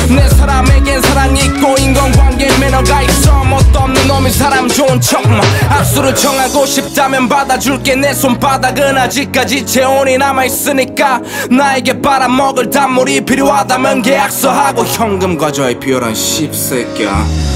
[0.09, 3.45] 내 사람에겐 사랑이 있고 인간관계 매너가 있어.
[3.45, 7.95] 뭣도 없는 놈이 사람 좋은 척만 악수를 청하고 싶다면 받아줄게.
[7.95, 17.56] 내 손바닥은 아직까지 체온이 남아있으니까 나에게 빨아먹을 단물이 필요하다면 계약서하고 현금 가져와이 비열한 씹새끼야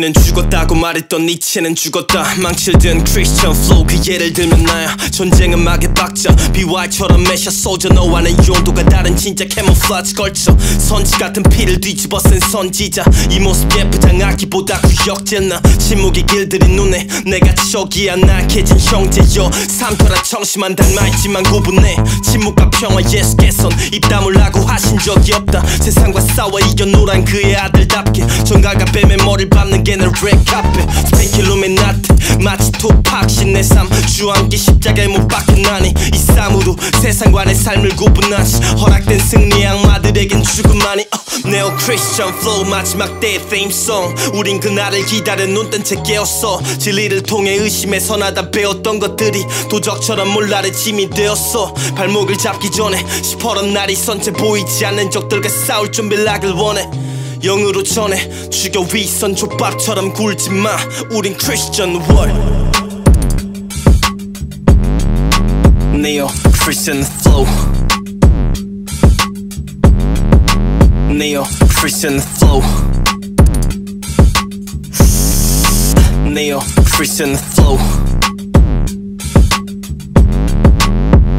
[0.00, 2.24] 다빈치는 죽었다고 말했던 니체는 죽었다.
[2.42, 4.96] 망칠든 크리스천 플로우 그 예를 들면 나야.
[5.10, 10.56] 전쟁은 막의 박자 BY처럼 매셔 소저 너와는 용도가 다른 진짜 캐모플라지 걸쳐.
[10.78, 13.04] 선지 같은 피를 뒤집어 쓴 선지자.
[13.30, 15.60] 이 모습 예쁘장하기보다 구역제나.
[15.78, 18.16] 침묵의 길들이 눈에 내가 척이야.
[18.16, 19.50] 낙해진 형제여.
[19.68, 21.96] 삼터라 청심한 닮아있지만 구분해.
[22.24, 25.62] 침묵과 평화 예수께선 입 다물라고 하신 적이 없다.
[25.80, 28.26] 세상과 싸워 이겨 노란 그의 아들답게.
[28.44, 33.88] 정갈과 뱀의 머리를 밟는 게내 랩카페 스페킬루미나트 마치 투팍 신내 삶.
[34.06, 41.02] 주함기 십자가에 못 박힌 나니 이 삶으로 세상과 내 삶을 구분하시 허락된 승리 악마들에겐 죽음만이
[41.02, 43.72] 어, neo Christian flow 마지막 때의 theme
[44.34, 46.60] 우린 그날을 기다려 눈뜬 채 깨었어.
[46.78, 51.74] 진리를 통해 의심에 선하다 배웠던 것들이 도적처럼 몰라를 짐이 되었어.
[51.96, 56.88] 발목을 잡기 전에 시퍼런 날이 선체 보이지 않는 적들과 싸울 준비를 하길 원해
[57.42, 60.76] 영으로 전해 죽여 위선 좆밥처럼 굴지마
[61.10, 62.28] 우린 Christian war
[65.94, 66.28] Neo
[66.62, 67.46] Christian flow
[71.08, 71.44] Neo
[71.78, 72.62] Christian flow
[76.26, 76.60] Neo
[76.94, 77.78] Christian flow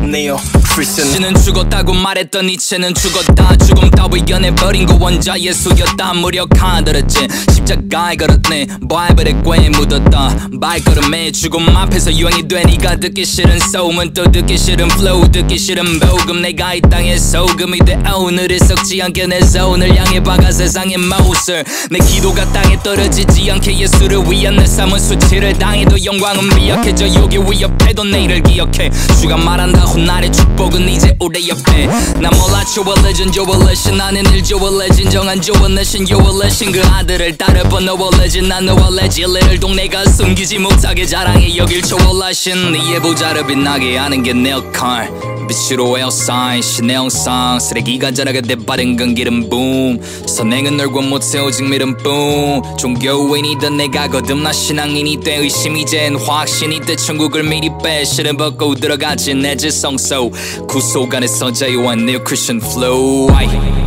[0.06, 0.38] Neo
[0.72, 1.12] Christian.
[1.12, 3.58] 씨는 죽었다고 말했던 이체는 죽었다.
[3.58, 6.14] 죽음 따위 연애버린 거 원자 예수였다.
[6.14, 8.68] 무력하더랬지 십자가에 걸었네.
[8.90, 10.34] 바이블에 꽤 묻었다.
[10.62, 16.00] 발걸음에 죽음 앞에서 유행이 돼 니가 듣기 싫은 소음은 또 듣기 싫은 flow 듣기 싫은
[16.00, 21.64] 복음 내가 이 땅의 소금이 돼 오늘을 썩지 않게 내 손을 향해 박아 세상의 모습
[21.90, 27.14] 내 기도가 땅에 떨어지지 않게 예수를 위한 내 삶은 수치를 당해도 영광은 미약해져.
[27.16, 28.90] 여기 위협해도 내일을 기억해.
[29.20, 31.88] 주가 말한다 나의 축복 은 이제 우리 옆에.
[32.20, 38.66] 나 몰라 조월레진 조월레신 나는 일 조월레 진정한 조월레신 요월레신 그 아들을 따르봐 너월레진 난
[38.66, 45.12] 너월레지 일레를 동네가 숨기지 못하게 자랑해 여길 조월레신 네 예보자를 빛나게 하는 게 내 역할.
[45.48, 47.60] 빛으로 에어사인 형상.
[47.60, 52.62] 쓰레기가 자라게 돼버린 건기름 붐 선행은 널고 못해 오직 믿음뿐.
[52.78, 58.06] 종교인이던 내가 거듭나 신앙인이 돼 의심 이 젠 확신이 돼 천국을 미리 빼.
[58.06, 59.98] 실은 벗고 들어가지 내 지성.
[59.98, 60.34] 속
[60.69, 63.80] 구속 안에서 자유한 New Christian Flow 아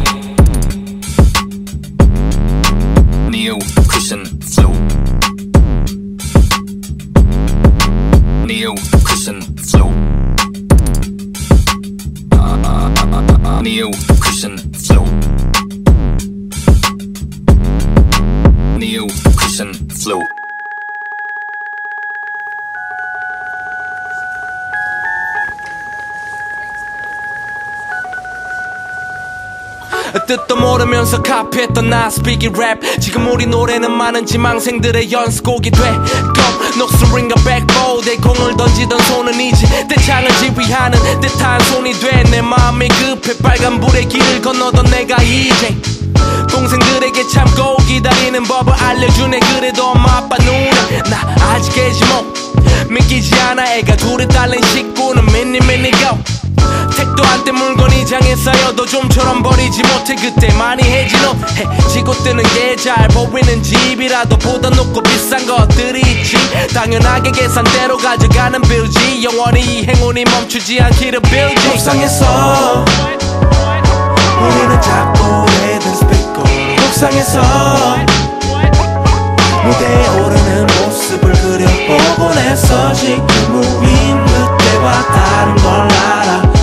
[30.34, 36.04] 뜻도 모르면서 카피했던 나 스피기 랩 지금 우리 노래는 많은 지망생들의 연습곡이 돼껌
[36.76, 42.24] 녹슬링과 백보드에 공을 던지던 손은 이제 대창을 지휘하는 듯한 손이 돼.
[42.32, 45.76] 내 마음이 급해 빨간불의 길을 건너던 내가 이제
[46.50, 49.38] 동생들에게 참고 기다리는 법을 알려주네.
[49.38, 52.24] 그래도 엄마 아빠 누나 나 아직 깨지모
[52.90, 53.72] 믿기지 않아.
[53.76, 56.33] 애가 둘이 딸린 식구는 미니 미니 go
[57.14, 60.14] 택도 안때 물건이 장에 쌓여도 좀처럼 버리지 못해.
[60.16, 61.34] 그때 많이 해지노.
[61.56, 66.36] 해지고 뜨는 게 잘 보이는 집이라도 보다 높고 비싼 것들이 있지.
[66.74, 72.84] 당연하게 계산대로 가져가는 빌지 영원히 이 행운이 멈추지 않기를 빌지 옥상에서
[74.40, 76.42] 우리는 잡고 내든 스피커
[76.86, 77.40] 옥상에서
[79.64, 82.92] 무대에 오르는 모습을 그려보곤 했어.
[82.92, 86.53] 지금 우린 그때와 다른 걸 알아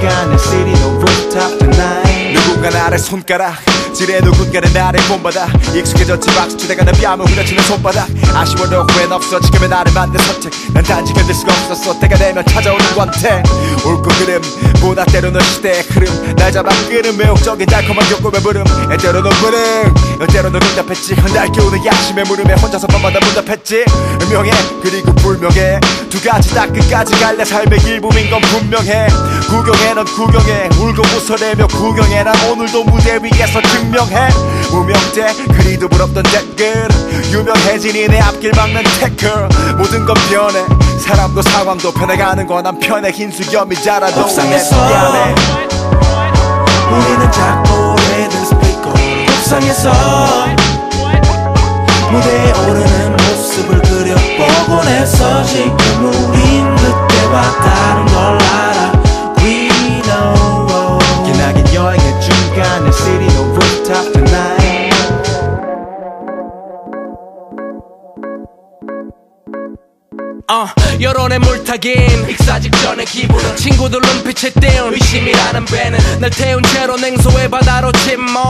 [0.00, 3.56] City no rooftop tonight 누군가 나를 손가락
[3.92, 5.48] 지레 누군가는 나를 본받아.
[5.74, 8.08] 익숙해졌지 박수치대가는 뺨을 후려치는 손바닥.
[8.34, 9.40] 아쉬워도 후회는 없어.
[9.40, 10.52] 지금의 나를 만든 선택.
[10.72, 11.98] 난 단지 견딜 수가 없었어.
[12.00, 13.42] 때가 되면 찾아오는 권태
[13.84, 14.40] 옳고 그름.
[14.80, 16.36] 보다 때로는 시대의 흐름.
[16.36, 18.64] 날 잡아 끄는 매혹적인 달콤한 욕구의 부름.
[19.00, 19.94] 때로는 불응
[20.32, 21.14] 때로는 응답했지.
[21.34, 23.84] 날 깨우는 야심의 물음에 혼자서 밤마다 문답했지.
[24.22, 24.50] 음명해.
[24.82, 25.80] 그리고 불명해.
[26.08, 27.44] 두 가지 다 끝까지 갈래.
[27.44, 29.08] 삶의 일부인 건 분명해.
[29.48, 30.68] 구경해 넌 구경해.
[30.78, 32.22] 울고 웃어내며 구경해.
[32.22, 34.28] 난 오늘도 무대 위에서 증명해.
[34.70, 36.86] 무명대 그리도 부럽던 댓글.
[37.32, 39.48] 유명해지니 내 앞길 막는 태클.
[39.78, 40.62] 모든 건 변해.
[40.98, 44.76] 사람도 상황도 변해가는 건 한편의 흰 수염이 자라도 옥상에서
[46.90, 48.92] 우리는 잡고 내든 스피커.
[49.38, 49.90] 옥상에서
[52.10, 55.42] 무대에 오르는 모습을 그려보곤 했어.
[55.44, 58.69] 지금 우린 그때와 다른 걸 알아
[71.00, 77.92] 영혼의 물타긴 익사 직전의 기분은 친구들 눈빛에 띄운 의심이라는 배는 날 태운 채로 냉소의 바다로
[77.92, 78.42] 침몰.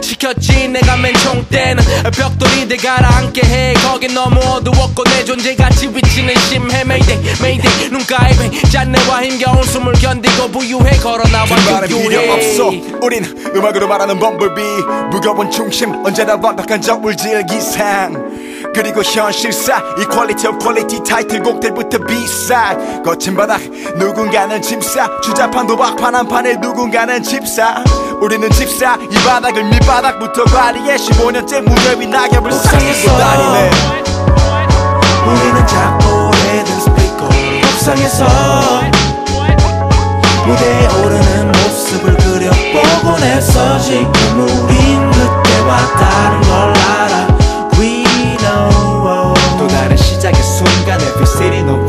[0.00, 1.82] 시켰지 내가 맨총 때는.
[2.12, 3.74] 벽돌이 돼 가라앉게 해.
[3.82, 6.84] 거긴 너무 어두웠고 내 존재같이 비치는 심해.
[6.84, 8.32] mayday mayday 눈가에
[8.70, 12.68] 짠내와 힘겨운 숨을 견디고 부유해 걸어 나와 말은 필요 없어.
[13.02, 13.24] 우린
[13.56, 14.62] 음악으로 말하는 범블비.
[15.10, 18.30] 무거운 중심 언제나 완벽한 저울질 기상
[18.72, 22.76] 그리고 현실사 이 quality of quality 타이틀곡 들부터 비싸.
[23.04, 23.60] 거친 바닥
[23.96, 27.82] 누군가는 짐싸 주자판 도박판 한 판에 누군가는 집사.
[28.20, 28.96] 우리는 집사.
[29.10, 33.70] 이 바닥을 밑바닥부터 발휘해 15년째 무대 위 낙엽을 쌓고 다니네.
[35.26, 37.28] 우리는 작고 오래된 스피커
[37.74, 38.26] 옥상에서.
[40.46, 47.19] 무대에 오르는 모습을 그려보곤 했어 지금 우린 그때와 다른 걸 알아
[51.26, 51.79] city no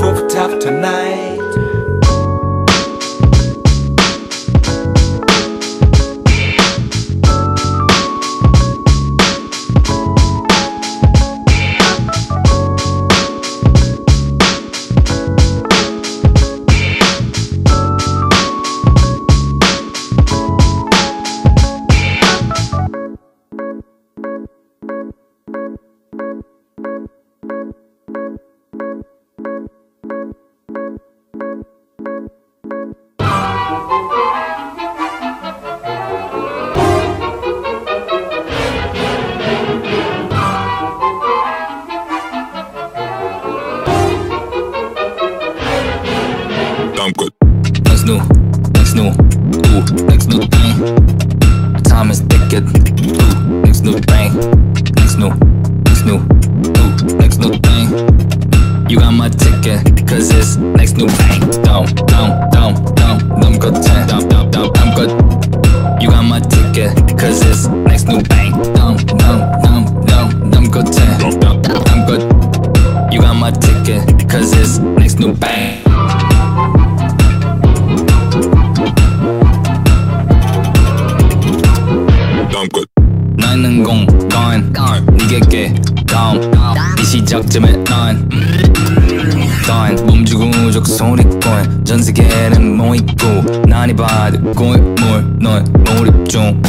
[91.00, 96.60] 소리꾼 전 세계는 모이고 난이 받고 물넌 몰입 중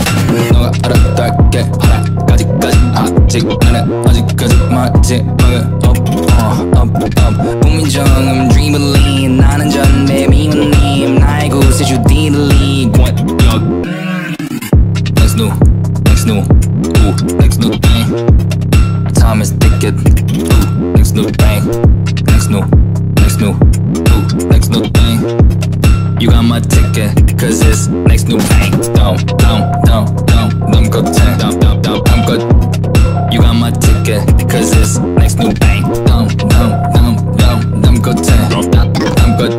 [0.52, 10.28] 너가 알아달게 하나까지까지 아직 나는 아직까지 마지막은 up uh, up up 국민정음 드리블링 나는 전대
[10.28, 13.88] 미운님 나의 구세 주디들리 권역
[15.18, 15.52] Next new,
[16.06, 19.14] next new, ooh, next new thing.
[19.14, 21.68] Time is ticking, ooh, next new thing.
[22.26, 22.62] Next new,
[23.20, 26.20] next new, ooh, next new thing.
[26.20, 28.72] You got my ticket, cause it's next new thing.
[28.94, 31.40] Down, down, down, down, I'm good 10.
[31.40, 32.42] Down, down, down, I'm good.
[33.32, 35.84] You got my ticket, cause it's next new bang.
[36.06, 38.52] Down, down, down, down, I'm good 10.
[38.52, 39.54] Down, down, I'm good.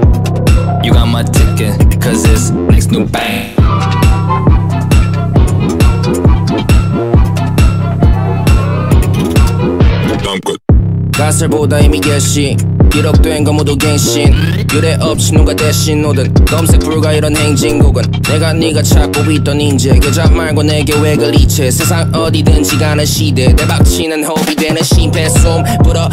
[0.84, 3.54] You got my ticket, cause it's next new bang.
[10.26, 10.58] I'm good.
[11.12, 12.56] 가설보다 이미 개시
[12.93, 14.31] 기록된 거 모두 갱신.
[14.71, 19.97] 유례 없이 누가 대신 오든 검색 불가 이런 행진곡은 내가 네가 찾고 있던 인재.
[19.97, 21.71] 계좌 말고 내게 왜 그리채?
[21.71, 23.53] 세상 어디든지 가는 시대.
[23.55, 25.63] 대박치는 호흡이 되는 심폐소음.
[25.83, 26.07] 불어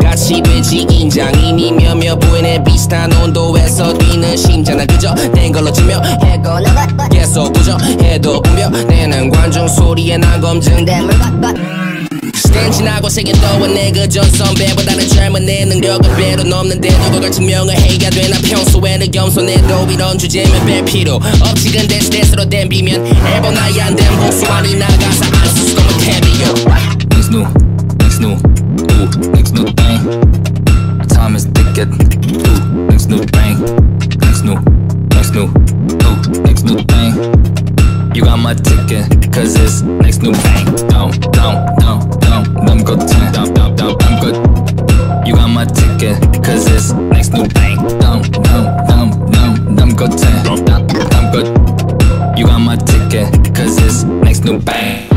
[0.00, 6.50] 같이 되지 인장 이미 몇몇 부인의 비슷한 온도에서 뛰는 심장 난 그저 된 걸로 증명해고
[7.12, 11.83] 계속 부정해도 분별되는 관중 소리에 난 검증된 물건
[12.33, 18.37] 스탠진하고 세계 떠와 내그 전 선배보다는 젊은 내 능력은 배로 넘는데도 그걸 증명을 해야 되나
[18.41, 24.75] 평소에는 겸손해도 이런 주제면 뺄 필요 없지 근데 스트레스로 댐비면 앨범 나이 안된 복수 많이
[24.75, 27.45] 나가서 안 쓰고 뭐 탭이요 Next new,
[27.99, 30.01] next new, ooh, next new thing.
[31.09, 33.59] Time is ticking, ooh, next new thing.
[34.19, 34.57] Next new,
[35.13, 38.15] next new, ooh, next new thing.
[38.15, 40.59] You got my ticket, cause it's next new bang.
[42.84, 43.32] I'm.
[43.32, 44.36] Dump, dump, dump, I'm good.
[45.26, 47.80] You got my ticket, cause it's next new bank.
[48.00, 50.10] Dumb, dumb, dumb, dumb, dumb, good.
[50.44, 52.38] Dumb, dumb, dumb, good.
[52.38, 55.13] You got my ticket, cause it's next new bank.